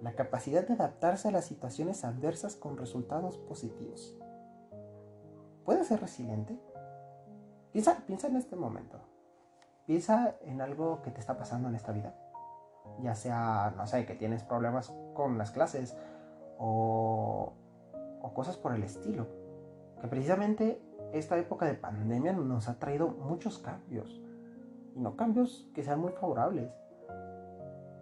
la 0.00 0.14
capacidad 0.14 0.66
de 0.66 0.74
adaptarse 0.74 1.28
a 1.28 1.30
las 1.30 1.46
situaciones 1.46 2.04
adversas 2.04 2.56
con 2.56 2.76
resultados 2.76 3.38
positivos. 3.38 4.14
¿Puedes 5.64 5.86
ser 5.86 6.00
resiliente? 6.00 6.58
Piensa, 7.72 8.04
piensa 8.06 8.26
en 8.26 8.36
este 8.36 8.54
momento. 8.54 8.98
Piensa 9.86 10.36
en 10.42 10.60
algo 10.60 11.00
que 11.02 11.10
te 11.10 11.20
está 11.20 11.38
pasando 11.38 11.68
en 11.68 11.74
esta 11.74 11.92
vida. 11.92 12.14
Ya 13.00 13.14
sea, 13.14 13.72
no 13.76 13.86
sé, 13.86 14.04
que 14.04 14.14
tienes 14.14 14.42
problemas 14.42 14.92
con 15.14 15.38
las 15.38 15.50
clases 15.52 15.96
o, 16.58 17.52
o 18.24 18.32
cosas 18.32 18.56
por 18.56 18.74
el 18.74 18.82
estilo. 18.82 19.26
Que 20.00 20.08
precisamente 20.08 20.80
esta 21.12 21.36
época 21.36 21.66
de 21.66 21.74
pandemia 21.74 22.32
nos 22.32 22.68
ha 22.68 22.78
traído 22.78 23.08
muchos 23.08 23.58
cambios. 23.58 24.22
Y 24.94 25.00
no 25.00 25.14
cambios 25.14 25.68
que 25.74 25.82
sean 25.82 26.00
muy 26.00 26.12
favorables. 26.12 26.72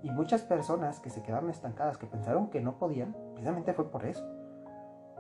Y 0.03 0.11
muchas 0.11 0.43
personas 0.43 1.01
que 1.01 1.11
se 1.11 1.23
quedaron 1.23 1.51
estancadas, 1.51 1.99
que 1.99 2.07
pensaron 2.07 2.51
que 2.51 2.61
no 2.61 2.79
podían, 2.79 3.17
precisamente 3.33 3.73
fue 3.73 3.91
por 3.91 4.05
eso. 4.05 4.25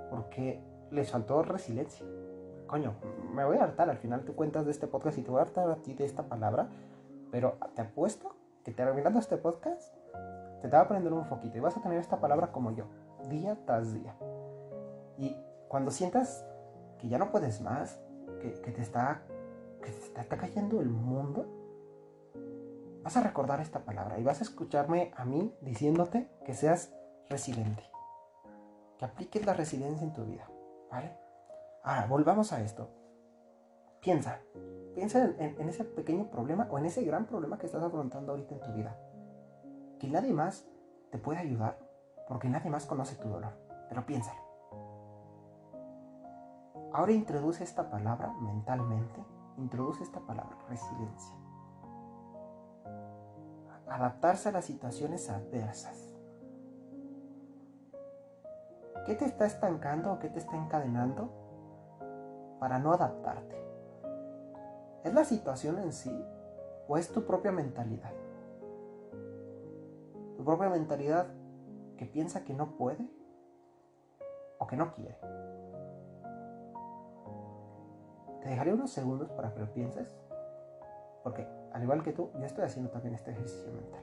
Porque 0.08 0.62
les 0.92 1.10
faltó 1.10 1.42
resiliencia. 1.42 2.06
Coño, 2.68 2.94
me 3.34 3.44
voy 3.44 3.56
a 3.56 3.64
hartar 3.64 3.90
al 3.90 3.98
final 3.98 4.24
tú 4.24 4.36
cuentas 4.36 4.64
de 4.64 4.70
este 4.70 4.86
podcast 4.86 5.18
y 5.18 5.22
te 5.22 5.30
voy 5.30 5.40
a 5.40 5.42
hartar 5.42 5.68
a 5.68 5.76
ti 5.76 5.94
de 5.94 6.04
esta 6.04 6.22
palabra. 6.28 6.68
Pero 7.32 7.56
te 7.74 7.82
apuesto 7.82 8.36
que 8.64 8.70
terminando 8.70 9.18
este 9.18 9.36
podcast 9.36 9.92
te 10.60 10.68
va 10.68 10.80
a 10.80 10.88
prender 10.88 11.12
un 11.12 11.24
foquito 11.24 11.58
y 11.58 11.60
vas 11.60 11.76
a 11.76 11.82
tener 11.82 11.98
esta 11.98 12.20
palabra 12.20 12.52
como 12.52 12.70
yo, 12.70 12.84
día 13.28 13.58
tras 13.66 13.92
día. 13.92 14.14
Y 15.18 15.36
cuando 15.68 15.90
sientas 15.90 16.46
que 16.98 17.08
ya 17.08 17.18
no 17.18 17.30
puedes 17.30 17.60
más, 17.60 18.00
que, 18.40 18.50
te 18.50 18.82
está, 18.82 19.22
que 19.82 19.90
te 19.90 20.20
está 20.20 20.36
cayendo 20.36 20.80
el 20.80 20.88
mundo, 20.88 21.46
vas 23.02 23.16
a 23.16 23.22
recordar 23.22 23.60
esta 23.60 23.84
palabra 23.84 24.18
y 24.18 24.24
vas 24.24 24.40
a 24.40 24.44
escucharme 24.44 25.12
a 25.16 25.24
mí 25.24 25.54
diciéndote 25.60 26.28
que 26.44 26.54
seas 26.54 26.92
resiliente, 27.28 27.82
que 28.98 29.04
apliques 29.04 29.44
la 29.46 29.54
resiliencia 29.54 30.06
en 30.06 30.12
tu 30.12 30.24
vida, 30.24 30.48
¿vale? 30.90 31.16
Ahora, 31.84 32.06
volvamos 32.06 32.52
a 32.52 32.60
esto. 32.60 32.88
Piensa, 34.00 34.40
piensa 34.94 35.24
en, 35.24 35.60
en, 35.60 35.68
ese 35.68 35.84
pequeño 35.84 36.30
problema 36.30 36.68
o 36.70 36.78
en 36.78 36.86
ese 36.86 37.02
gran 37.04 37.26
problema 37.26 37.58
que 37.58 37.66
estás 37.66 37.82
afrontando 37.82 38.32
ahorita 38.32 38.54
en 38.54 38.60
tu 38.60 38.72
vida. 38.72 38.96
Que 39.98 40.08
nadie 40.08 40.32
más 40.32 40.66
te 41.10 41.18
puede 41.18 41.38
ayudar 41.38 41.78
porque 42.28 42.48
nadie 42.48 42.70
más 42.70 42.86
conoce 42.86 43.16
tu 43.16 43.28
dolor. 43.28 43.52
Pero 43.88 44.06
piénsalo. 44.06 44.41
Ahora 46.94 47.12
introduce 47.12 47.64
esta 47.64 47.88
palabra 47.88 48.34
mentalmente, 48.40 49.24
introduce 49.56 50.02
esta 50.02 50.20
palabra, 50.20 50.58
resiliencia. 50.68 51.34
Adaptarse 53.88 54.50
a 54.50 54.52
las 54.52 54.66
situaciones 54.66 55.30
adversas. 55.30 56.12
¿Qué 59.06 59.14
te 59.14 59.24
está 59.24 59.46
estancando 59.46 60.12
o 60.12 60.18
qué 60.18 60.28
te 60.28 60.38
está 60.38 60.56
encadenando 60.56 61.30
para 62.60 62.78
no 62.78 62.92
adaptarte? 62.92 63.56
¿Es 65.02 65.14
la 65.14 65.24
situación 65.24 65.78
en 65.78 65.94
sí 65.94 66.24
o 66.88 66.98
es 66.98 67.10
tu 67.10 67.24
propia 67.24 67.52
mentalidad? 67.52 68.12
Tu 70.36 70.44
propia 70.44 70.68
mentalidad 70.68 71.26
que 71.96 72.04
piensa 72.04 72.44
que 72.44 72.52
no 72.52 72.76
puede 72.76 73.08
o 74.58 74.66
que 74.66 74.76
no 74.76 74.92
quiere. 74.92 75.18
Te 78.42 78.48
dejaré 78.48 78.72
unos 78.72 78.90
segundos 78.90 79.30
para 79.30 79.54
que 79.54 79.60
lo 79.60 79.72
pienses, 79.72 80.12
porque 81.22 81.46
al 81.72 81.82
igual 81.82 82.02
que 82.02 82.12
tú, 82.12 82.30
yo 82.34 82.44
estoy 82.44 82.64
haciendo 82.64 82.90
también 82.90 83.14
este 83.14 83.30
ejercicio 83.30 83.72
mental. 83.72 84.02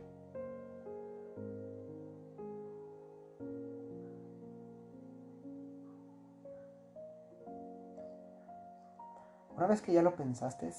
Una 9.58 9.68
vez 9.68 9.82
que 9.82 9.92
ya 9.92 10.02
lo 10.02 10.16
pensaste, 10.16 10.72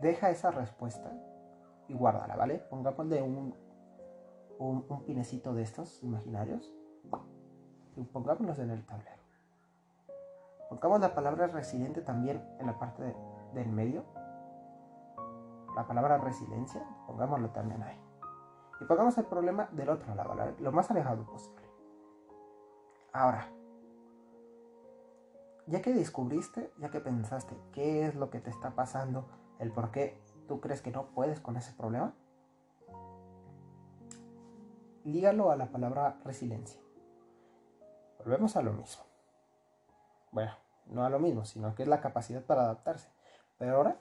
deja 0.00 0.30
esa 0.30 0.50
respuesta 0.50 1.12
y 1.88 1.94
guárdala, 1.94 2.36
¿vale? 2.36 2.58
Pongámosle 2.70 3.20
un, 3.20 3.54
un, 4.58 4.86
un 4.88 5.04
pinecito 5.04 5.52
de 5.52 5.62
estos 5.62 6.02
imaginarios 6.02 6.72
y 7.96 8.04
pongámoslos 8.04 8.58
en 8.60 8.70
el 8.70 8.86
tablero. 8.86 9.25
Pongamos 10.76 11.00
la 11.00 11.14
palabra 11.14 11.46
resiliente 11.46 12.02
también 12.02 12.46
en 12.58 12.66
la 12.66 12.78
parte 12.78 13.16
del 13.54 13.68
medio. 13.70 14.04
La 15.74 15.86
palabra 15.86 16.18
resiliencia, 16.18 16.82
pongámoslo 17.06 17.48
también 17.48 17.82
ahí. 17.82 17.98
Y 18.82 18.84
pongamos 18.84 19.16
el 19.16 19.24
problema 19.24 19.70
del 19.72 19.88
otro 19.88 20.14
lado, 20.14 20.34
lo 20.58 20.72
más 20.72 20.90
alejado 20.90 21.24
posible. 21.24 21.66
Ahora, 23.14 23.48
ya 25.66 25.80
que 25.80 25.94
descubriste, 25.94 26.70
ya 26.76 26.90
que 26.90 27.00
pensaste 27.00 27.56
qué 27.72 28.06
es 28.06 28.14
lo 28.14 28.28
que 28.28 28.40
te 28.40 28.50
está 28.50 28.74
pasando, 28.74 29.26
el 29.58 29.72
por 29.72 29.90
qué 29.90 30.20
tú 30.46 30.60
crees 30.60 30.82
que 30.82 30.90
no 30.90 31.06
puedes 31.06 31.40
con 31.40 31.56
ese 31.56 31.72
problema, 31.72 32.12
lígalo 35.04 35.50
a 35.50 35.56
la 35.56 35.70
palabra 35.70 36.18
resiliencia. 36.22 36.78
Volvemos 38.18 38.56
a 38.56 38.62
lo 38.62 38.74
mismo. 38.74 39.04
Bueno, 40.32 40.65
no 40.86 41.04
a 41.04 41.10
lo 41.10 41.18
mismo, 41.18 41.44
sino 41.44 41.74
que 41.74 41.82
es 41.82 41.88
la 41.88 42.00
capacidad 42.00 42.42
para 42.42 42.62
adaptarse. 42.62 43.08
Pero 43.58 43.76
ahora, 43.76 43.96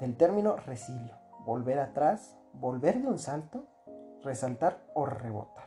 del 0.00 0.16
término 0.16 0.56
resilio, 0.56 1.14
volver 1.44 1.78
atrás, 1.78 2.36
volver 2.52 3.00
de 3.00 3.06
un 3.06 3.18
salto, 3.18 3.64
resaltar 4.22 4.78
o 4.94 5.06
rebotar. 5.06 5.66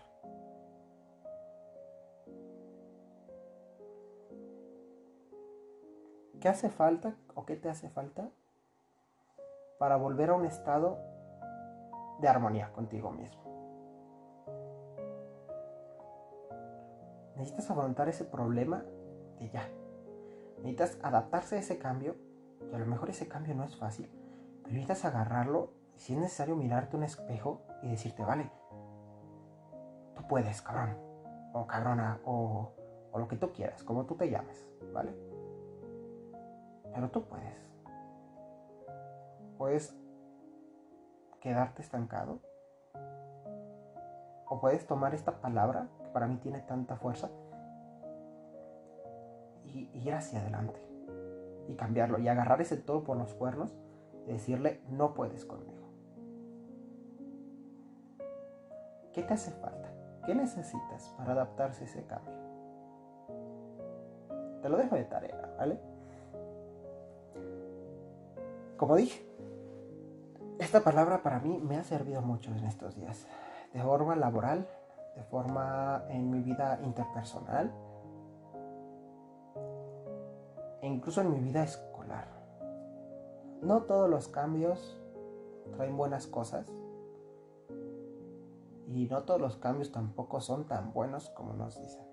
¿Qué 6.40 6.48
hace 6.48 6.70
falta 6.70 7.16
o 7.36 7.46
qué 7.46 7.58
te 7.58 7.70
hace 7.70 7.90
falta 7.90 8.30
para 9.78 9.98
volver 9.98 10.30
a 10.30 10.36
un 10.36 10.46
estado 10.46 10.98
de 12.22 12.28
armonía 12.30 12.72
contigo 12.72 13.12
mismo? 13.12 13.40
Necesitas 17.36 17.70
afrontar 17.72 18.08
ese 18.10 18.26
problema 18.26 18.86
ya. 19.48 19.70
Necesitas 20.58 21.00
adaptarse 21.02 21.56
a 21.56 21.60
ese 21.60 21.80
cambio, 21.80 22.18
y 22.70 22.76
a 22.76 22.78
lo 22.78 22.86
mejor 22.86 23.10
ese 23.10 23.30
cambio 23.30 23.56
no 23.56 23.64
es 23.64 23.78
fácil, 23.78 24.10
pero 24.64 24.74
necesitas 24.74 25.06
agarrarlo, 25.06 25.72
si 25.96 26.14
es 26.14 26.20
necesario 26.20 26.58
mirarte 26.58 26.98
un 26.98 27.04
espejo 27.04 27.62
y 27.82 27.90
decirte, 27.90 28.24
vale, 28.24 28.52
tú 30.16 30.28
puedes, 30.28 30.62
cabrón, 30.62 30.98
o 31.54 31.66
cabrona, 31.66 32.20
o, 32.26 32.74
o 33.12 33.20
lo 33.20 33.28
que 33.28 33.38
tú 33.38 33.54
quieras, 33.54 33.84
como 33.84 34.06
tú 34.06 34.16
te 34.16 34.30
llames, 34.30 34.68
¿vale? 34.94 35.16
Pero 36.94 37.10
tú 37.10 37.24
puedes. 37.24 37.56
Puedes 39.58 39.96
quedarte 41.40 41.82
estancado. 41.82 42.40
O 44.48 44.60
puedes 44.60 44.86
tomar 44.88 45.14
esta 45.14 45.40
palabra, 45.42 45.88
que 46.02 46.10
para 46.10 46.28
mí 46.28 46.38
tiene 46.38 46.60
tanta 46.62 46.96
fuerza, 46.98 47.30
y, 49.74 49.90
ir 49.94 50.14
hacia 50.14 50.40
adelante 50.40 50.82
y 51.68 51.76
cambiarlo 51.76 52.20
y 52.20 52.28
agarrar 52.28 52.62
ese 52.62 52.78
todo 52.78 53.04
por 53.04 53.18
los 53.18 53.34
cuernos 53.34 53.76
y 54.26 54.32
decirle 54.32 54.82
no 54.90 55.14
puedes 55.14 55.46
conmigo. 55.46 55.90
¿Qué 59.14 59.24
te 59.24 59.34
hace 59.34 59.52
falta? 59.52 59.90
¿Qué 60.26 60.36
necesitas 60.36 61.14
para 61.18 61.34
adaptarse 61.34 61.84
a 61.84 61.88
ese 61.88 62.06
cambio? 62.06 62.34
Te 64.62 64.70
lo 64.70 64.78
dejo 64.78 64.96
de 64.96 65.06
tarea, 65.06 65.56
¿vale? 65.58 65.80
Como 68.78 68.96
dije, 68.96 69.26
esta 70.60 70.82
palabra 70.82 71.24
para 71.24 71.40
mí 71.40 71.58
me 71.58 71.78
ha 71.78 71.84
servido 71.84 72.22
mucho 72.22 72.52
en 72.52 72.66
estos 72.66 72.96
días, 72.96 73.26
de 73.74 73.82
forma 73.82 74.16
laboral, 74.16 74.68
de 75.16 75.24
forma 75.24 76.04
en 76.10 76.30
mi 76.30 76.42
vida 76.42 76.80
interpersonal, 76.84 77.74
e 80.82 80.88
incluso 80.88 81.22
en 81.22 81.32
mi 81.32 81.40
vida 81.40 81.64
escolar. 81.64 82.28
No 83.62 83.84
todos 83.84 84.10
los 84.10 84.28
cambios 84.28 85.02
traen 85.72 85.98
buenas 85.98 86.28
cosas 86.28 86.72
y 88.88 89.08
no 89.10 89.24
todos 89.24 89.40
los 89.40 89.58
cambios 89.58 89.92
tampoco 89.92 90.42
son 90.42 90.66
tan 90.68 90.94
buenos 90.94 91.30
como 91.30 91.54
nos 91.54 91.80
dicen. 91.80 92.08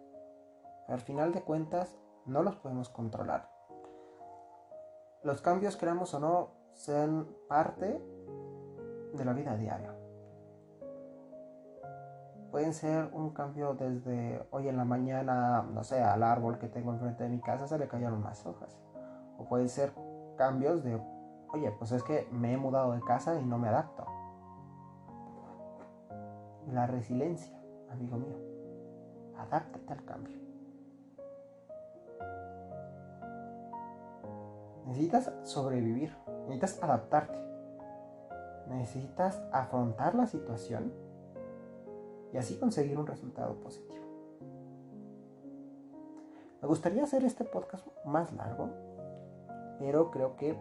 al 0.89 1.01
final 1.01 1.33
de 1.33 1.43
cuentas 1.43 1.97
no 2.27 2.43
los 2.43 2.57
podemos 2.57 2.89
controlar. 2.89 3.51
Los 5.23 5.41
cambios, 5.41 5.77
creamos 5.77 6.15
o 6.15 6.21
no, 6.21 6.51
sean 6.75 7.27
parte 7.49 8.01
de 9.15 9.25
la 9.25 9.33
vida 9.33 9.57
diaria. 9.57 9.95
Pueden 12.57 12.73
ser 12.73 13.11
un 13.13 13.35
cambio 13.35 13.75
desde 13.75 14.43
hoy 14.51 14.67
en 14.69 14.79
la 14.79 14.87
mañana, 14.87 15.61
no 15.61 15.85
sé, 15.85 16.03
al 16.03 16.23
árbol 16.23 16.59
que 16.59 16.69
tengo 16.69 16.91
enfrente 16.91 17.25
de 17.25 17.29
mi 17.29 17.39
casa 17.39 17.69
se 17.69 17.79
le 17.79 17.87
cayeron 17.87 18.23
más 18.23 18.47
hojas. 18.47 18.81
O 19.37 19.45
pueden 19.45 19.69
ser 19.69 19.93
cambios 20.39 20.83
de, 20.83 20.99
oye, 21.53 21.71
pues 21.73 21.93
es 21.93 22.03
que 22.03 22.27
me 22.33 22.55
he 22.55 22.57
mudado 22.57 22.93
de 22.93 23.03
casa 23.03 23.39
y 23.39 23.45
no 23.45 23.59
me 23.59 23.69
adapto. 23.69 24.07
la 26.73 26.87
resiliencia, 26.87 27.55
amigo 27.91 28.17
mío. 28.17 28.39
Adáptate 29.37 29.93
al 29.93 30.05
cambio. 30.07 30.39
Necesitas 34.87 35.31
sobrevivir, 35.43 36.17
necesitas 36.49 36.83
adaptarte, 36.83 37.39
necesitas 38.69 39.43
afrontar 39.53 40.15
la 40.15 40.27
situación 40.27 41.05
y 42.33 42.37
así 42.37 42.57
conseguir 42.59 42.99
un 42.99 43.07
resultado 43.07 43.61
positivo. 43.61 44.05
Me 46.63 46.69
gustaría 46.69 47.05
hacer 47.05 47.25
este 47.25 47.45
podcast 47.45 47.87
más 48.05 48.33
largo, 48.33 48.71
pero 49.79 50.11
creo 50.11 50.37
que 50.37 50.57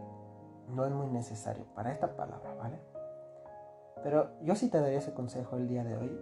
no 0.70 0.86
es 0.86 0.92
muy 0.92 1.08
necesario 1.08 1.66
para 1.74 1.92
esta 1.92 2.16
palabra, 2.16 2.54
¿vale? 2.56 2.80
Pero 4.04 4.30
yo 4.44 4.56
sí 4.56 4.70
te 4.70 4.80
daría 4.80 5.00
ese 5.00 5.14
consejo 5.14 5.58
el 5.58 5.68
día 5.68 5.84
de 5.84 5.98
hoy, 5.98 6.20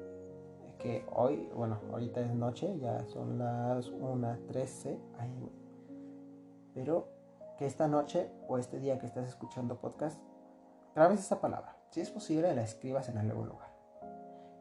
que 0.79 1.05
hoy, 1.13 1.49
bueno, 1.55 1.79
ahorita 1.91 2.21
es 2.21 2.33
noche, 2.33 2.77
ya 2.79 3.03
son 3.05 3.39
las 3.39 3.91
1.13 3.91 4.99
pero 6.73 7.07
que 7.57 7.65
esta 7.65 7.87
noche 7.87 8.31
o 8.47 8.57
este 8.57 8.79
día 8.79 8.99
que 8.99 9.05
estás 9.05 9.27
escuchando 9.27 9.79
podcast, 9.79 10.19
grabes 10.95 11.19
esa 11.19 11.39
palabra. 11.39 11.77
Si 11.91 12.01
es 12.01 12.09
posible, 12.09 12.53
la 12.55 12.63
escribas 12.63 13.09
en 13.09 13.17
algún 13.17 13.47
lugar. 13.47 13.72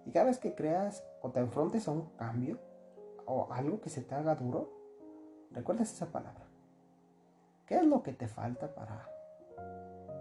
Y 0.07 0.11
cada 0.11 0.27
vez 0.27 0.39
que 0.39 0.55
creas 0.55 1.05
o 1.21 1.31
te 1.31 1.41
enfrentes 1.41 1.87
a 1.89 1.93
un 1.93 2.07
cambio 2.17 2.59
o 3.27 3.53
algo 3.53 3.81
que 3.81 3.91
se 3.91 4.03
te 4.03 4.15
haga 4.15 4.35
duro, 4.35 4.71
recuerdes 5.51 5.93
esa 5.93 6.07
palabra. 6.07 6.47
¿Qué 7.67 7.77
es 7.77 7.85
lo 7.85 8.03
que 8.03 8.13
te 8.13 8.29
falta 8.29 8.75
para, 8.75 9.09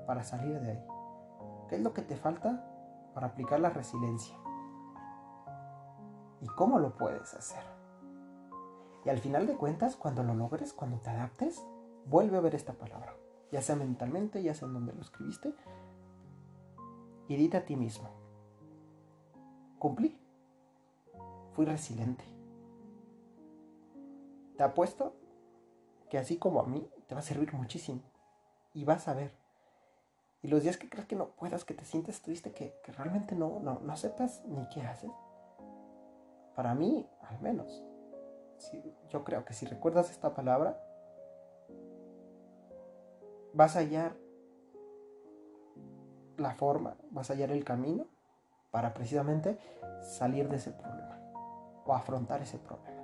para 0.05 0.23
salir 0.23 0.59
de 0.59 0.71
ahí? 0.71 0.85
¿Qué 1.67 1.75
es 1.75 1.81
lo 1.81 1.93
que 1.93 2.01
te 2.01 2.15
falta 2.15 2.67
para 3.13 3.27
aplicar 3.27 3.59
la 3.59 3.69
resiliencia? 3.69 4.35
¿Y 6.41 6.47
cómo 6.47 6.79
lo 6.79 6.97
puedes 6.97 7.33
hacer? 7.33 7.63
Y 9.03 9.09
al 9.09 9.17
final 9.17 9.47
de 9.47 9.55
cuentas, 9.55 9.95
cuando 9.95 10.23
lo 10.23 10.35
logres, 10.35 10.73
cuando 10.73 10.99
te 10.99 11.09
adaptes, 11.09 11.65
vuelve 12.05 12.37
a 12.37 12.41
ver 12.41 12.55
esta 12.55 12.73
palabra, 12.73 13.15
ya 13.51 13.61
sea 13.61 13.75
mentalmente, 13.75 14.43
ya 14.43 14.53
sea 14.53 14.67
en 14.67 14.75
donde 14.75 14.93
lo 14.93 15.01
escribiste, 15.01 15.55
y 17.27 17.35
dite 17.35 17.57
a 17.57 17.65
ti 17.65 17.75
mismo, 17.75 18.09
cumplí, 19.81 20.15
fui 21.53 21.65
resiliente. 21.65 22.23
Te 24.55 24.63
apuesto 24.63 25.15
que 26.07 26.19
así 26.19 26.37
como 26.37 26.59
a 26.59 26.67
mí, 26.67 26.87
te 27.07 27.15
va 27.15 27.21
a 27.21 27.23
servir 27.23 27.51
muchísimo, 27.53 28.01
y 28.73 28.85
vas 28.85 29.07
a 29.07 29.15
ver. 29.15 29.33
Y 30.43 30.49
los 30.49 30.61
días 30.61 30.77
que 30.77 30.87
creas 30.87 31.07
que 31.07 31.15
no 31.15 31.31
puedas, 31.31 31.65
que 31.65 31.73
te 31.73 31.83
sientes 31.83 32.21
triste, 32.21 32.51
que, 32.51 32.79
realmente 32.95 33.35
no, 33.35 33.59
no, 33.59 33.79
no 33.79 33.97
sepas 33.97 34.43
ni 34.45 34.69
qué 34.69 34.81
haces, 34.81 35.11
para 36.55 36.75
mí, 36.75 37.09
al 37.23 37.41
menos, 37.41 37.83
yo 39.09 39.23
creo 39.23 39.45
que 39.45 39.53
si 39.53 39.65
recuerdas 39.65 40.11
esta 40.11 40.35
palabra, 40.35 40.79
vas 43.53 43.75
a 43.75 43.79
hallar 43.79 44.15
la 46.37 46.53
forma, 46.53 46.97
vas 47.09 47.31
a 47.31 47.33
hallar 47.33 47.51
el 47.51 47.63
camino 47.63 48.10
para 48.71 48.93
precisamente 48.93 49.59
salir 50.01 50.49
de 50.49 50.55
ese 50.55 50.71
problema 50.71 51.19
o 51.85 51.93
afrontar 51.93 52.41
ese 52.41 52.57
problema. 52.57 53.01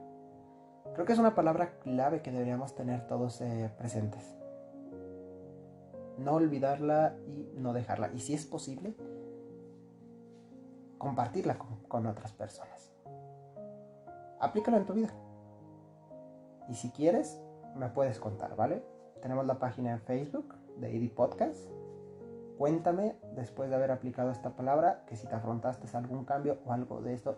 Creo 0.94 1.06
que 1.06 1.14
es 1.14 1.20
una 1.20 1.36
palabra 1.36 1.78
clave 1.80 2.22
que 2.22 2.32
deberíamos 2.32 2.74
tener 2.74 3.06
todos 3.06 3.42
eh, 3.42 3.72
presentes. 3.78 4.36
No 6.18 6.34
olvidarla 6.34 7.16
y 7.28 7.52
no 7.56 7.74
dejarla. 7.74 8.10
Y 8.14 8.20
si 8.20 8.34
es 8.34 8.46
posible, 8.46 8.96
compartirla 10.98 11.58
con, 11.88 12.08
otras 12.08 12.32
personas. 12.32 12.92
Aplícala 14.40 14.78
en 14.78 14.86
tu 14.86 14.94
vida. 14.94 15.14
Y 16.70 16.76
si 16.76 16.90
quieres, 16.90 17.40
me 17.76 17.90
puedes 17.90 18.20
contar, 18.20 18.56
¿vale? 18.56 18.84
Tenemos 19.22 19.46
la 19.46 19.60
página 19.60 19.92
en 19.92 20.02
Facebook 20.02 20.56
de 20.78 20.92
ID. 20.92 21.12
Cuéntame, 22.58 23.16
después 23.36 23.70
de 23.70 23.76
haber 23.76 23.92
aplicado 23.92 24.32
esta 24.32 24.56
palabra, 24.56 25.04
que 25.06 25.16
si 25.16 25.28
te 25.28 25.36
afrontaste 25.36 25.86
algún 25.96 26.26
cambio 26.26 26.58
o 26.66 26.74
algo 26.74 27.02
de 27.02 27.14
esto, 27.14 27.38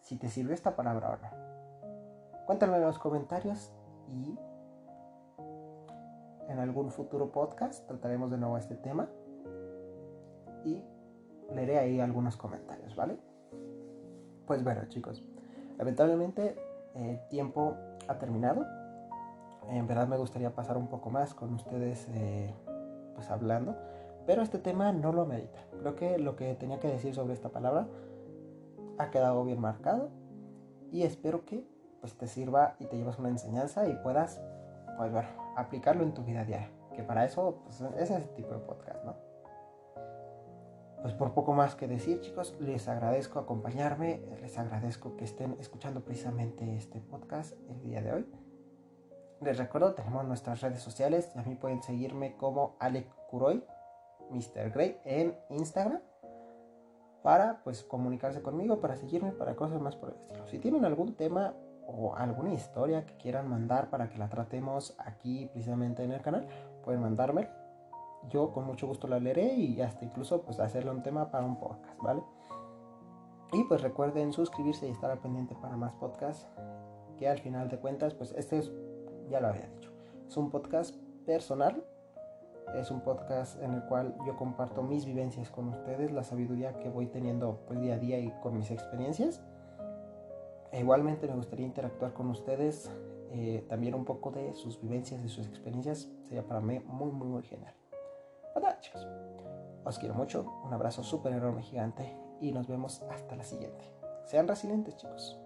si 0.00 0.16
te 0.16 0.28
sirvió 0.28 0.54
esta 0.54 0.76
palabra 0.76 1.10
o 1.10 1.16
no. 1.16 2.46
Cuéntame 2.46 2.76
en 2.76 2.82
los 2.82 2.98
comentarios 2.98 3.72
y 4.08 4.38
en 6.48 6.58
algún 6.58 6.90
futuro 6.90 7.32
podcast 7.32 7.86
trataremos 7.86 8.30
de 8.30 8.38
nuevo 8.38 8.56
este 8.56 8.76
tema 8.76 9.08
y 10.64 10.82
leeré 11.52 11.78
ahí 11.78 12.00
algunos 12.00 12.36
comentarios, 12.36 12.94
¿vale? 12.96 13.18
Pues 14.46 14.62
bueno, 14.62 14.86
chicos, 14.88 15.22
lamentablemente 15.76 16.56
el 16.94 17.26
tiempo 17.28 17.76
ha 18.08 18.18
terminado 18.18 18.64
en 19.68 19.86
verdad 19.86 20.06
me 20.06 20.16
gustaría 20.16 20.54
pasar 20.54 20.76
un 20.76 20.88
poco 20.88 21.10
más 21.10 21.34
con 21.34 21.54
ustedes 21.54 22.06
eh, 22.10 22.54
pues 23.14 23.30
hablando, 23.30 23.76
pero 24.26 24.42
este 24.42 24.58
tema 24.58 24.92
no 24.92 25.12
lo 25.12 25.24
medita. 25.24 25.58
Creo 25.80 25.94
que 25.94 26.18
lo 26.18 26.36
que 26.36 26.54
tenía 26.54 26.80
que 26.80 26.88
decir 26.88 27.14
sobre 27.14 27.34
esta 27.34 27.50
palabra 27.50 27.86
ha 28.98 29.10
quedado 29.10 29.44
bien 29.44 29.60
marcado 29.60 30.10
y 30.92 31.02
espero 31.02 31.44
que 31.44 31.64
pues 32.00 32.16
te 32.16 32.26
sirva 32.26 32.76
y 32.78 32.86
te 32.86 32.96
llevas 32.96 33.18
una 33.18 33.28
enseñanza 33.28 33.88
y 33.88 33.94
puedas 33.94 34.40
pues 34.96 35.12
bueno, 35.12 35.28
aplicarlo 35.56 36.02
en 36.02 36.14
tu 36.14 36.22
vida 36.22 36.44
diaria, 36.44 36.70
que 36.94 37.02
para 37.02 37.24
eso 37.24 37.62
pues, 37.64 37.80
es 37.80 38.10
ese 38.10 38.28
tipo 38.28 38.54
de 38.54 38.60
podcast, 38.60 39.04
¿no? 39.04 39.14
Pues 41.02 41.14
por 41.14 41.34
poco 41.34 41.52
más 41.52 41.74
que 41.76 41.86
decir, 41.86 42.20
chicos, 42.20 42.56
les 42.58 42.88
agradezco 42.88 43.38
acompañarme, 43.38 44.22
les 44.40 44.58
agradezco 44.58 45.16
que 45.16 45.24
estén 45.24 45.56
escuchando 45.60 46.00
precisamente 46.00 46.76
este 46.76 47.00
podcast 47.00 47.54
el 47.68 47.80
día 47.82 48.02
de 48.02 48.12
hoy. 48.12 48.26
Les 49.40 49.58
recuerdo, 49.58 49.94
tenemos 49.94 50.24
nuestras 50.24 50.62
redes 50.62 50.80
sociales. 50.80 51.30
A 51.36 51.42
mí 51.42 51.54
pueden 51.54 51.82
seguirme 51.82 52.36
como 52.36 52.76
Alec 52.80 53.06
Curoy, 53.28 53.62
Mr. 54.30 54.70
Grey, 54.72 54.98
en 55.04 55.36
Instagram. 55.50 56.00
Para 57.22 57.62
pues 57.64 57.82
comunicarse 57.82 58.40
conmigo, 58.40 58.80
para 58.80 58.96
seguirme, 58.96 59.32
para 59.32 59.56
cosas 59.56 59.80
más 59.80 59.96
por 59.96 60.10
el 60.10 60.16
estilo. 60.16 60.46
Si 60.46 60.58
tienen 60.58 60.84
algún 60.84 61.14
tema 61.14 61.54
o 61.86 62.14
alguna 62.14 62.52
historia 62.52 63.04
que 63.04 63.16
quieran 63.16 63.48
mandar 63.48 63.90
para 63.90 64.08
que 64.08 64.18
la 64.18 64.28
tratemos 64.28 64.94
aquí 64.98 65.46
precisamente 65.46 66.04
en 66.04 66.12
el 66.12 66.20
canal, 66.20 66.46
pueden 66.84 67.00
mandarme. 67.00 67.48
Yo 68.28 68.52
con 68.52 68.64
mucho 68.64 68.86
gusto 68.86 69.06
la 69.06 69.20
leeré 69.20 69.54
y 69.54 69.80
hasta 69.80 70.04
incluso 70.04 70.42
pues 70.42 70.58
hacerle 70.60 70.90
un 70.90 71.02
tema 71.02 71.30
para 71.30 71.44
un 71.44 71.58
podcast, 71.58 72.00
¿vale? 72.00 72.22
Y 73.52 73.62
pues 73.64 73.82
recuerden 73.82 74.32
suscribirse 74.32 74.88
y 74.88 74.90
estar 74.90 75.10
al 75.10 75.18
pendiente 75.18 75.54
para 75.54 75.76
más 75.76 75.92
podcasts 75.94 76.48
que 77.18 77.28
al 77.28 77.38
final 77.38 77.68
de 77.68 77.78
cuentas 77.78 78.14
pues 78.14 78.32
este 78.36 78.58
es 78.58 78.72
ya 79.28 79.40
lo 79.40 79.48
había 79.48 79.68
dicho. 79.68 79.92
Es 80.26 80.36
un 80.36 80.50
podcast 80.50 80.96
personal, 81.24 81.84
es 82.74 82.90
un 82.90 83.00
podcast 83.00 83.60
en 83.62 83.72
el 83.72 83.84
cual 83.84 84.14
yo 84.26 84.36
comparto 84.36 84.82
mis 84.82 85.04
vivencias 85.06 85.50
con 85.50 85.68
ustedes, 85.68 86.12
la 86.12 86.24
sabiduría 86.24 86.78
que 86.78 86.88
voy 86.88 87.06
teniendo 87.06 87.60
pues, 87.66 87.80
día 87.80 87.94
a 87.94 87.98
día 87.98 88.18
y 88.18 88.30
con 88.42 88.56
mis 88.56 88.70
experiencias. 88.70 89.42
E 90.72 90.80
igualmente 90.80 91.26
me 91.28 91.34
gustaría 91.34 91.64
interactuar 91.64 92.12
con 92.12 92.28
ustedes, 92.30 92.90
eh, 93.30 93.64
también 93.68 93.94
un 93.94 94.04
poco 94.04 94.30
de 94.30 94.54
sus 94.54 94.80
vivencias 94.80 95.22
y 95.24 95.28
sus 95.28 95.46
experiencias, 95.46 96.10
sería 96.24 96.46
para 96.46 96.60
mí 96.60 96.80
muy, 96.80 97.12
muy, 97.12 97.28
muy 97.28 97.42
genial. 97.44 97.74
Bueno, 98.54 98.68
chicos, 98.80 99.06
os 99.84 99.98
quiero 99.98 100.14
mucho, 100.14 100.60
un 100.64 100.72
abrazo 100.72 101.02
súper 101.02 101.32
enorme, 101.32 101.62
gigante, 101.62 102.16
y 102.40 102.52
nos 102.52 102.66
vemos 102.66 103.02
hasta 103.10 103.36
la 103.36 103.44
siguiente. 103.44 103.84
Sean 104.24 104.48
resilientes, 104.48 104.96
chicos. 104.96 105.38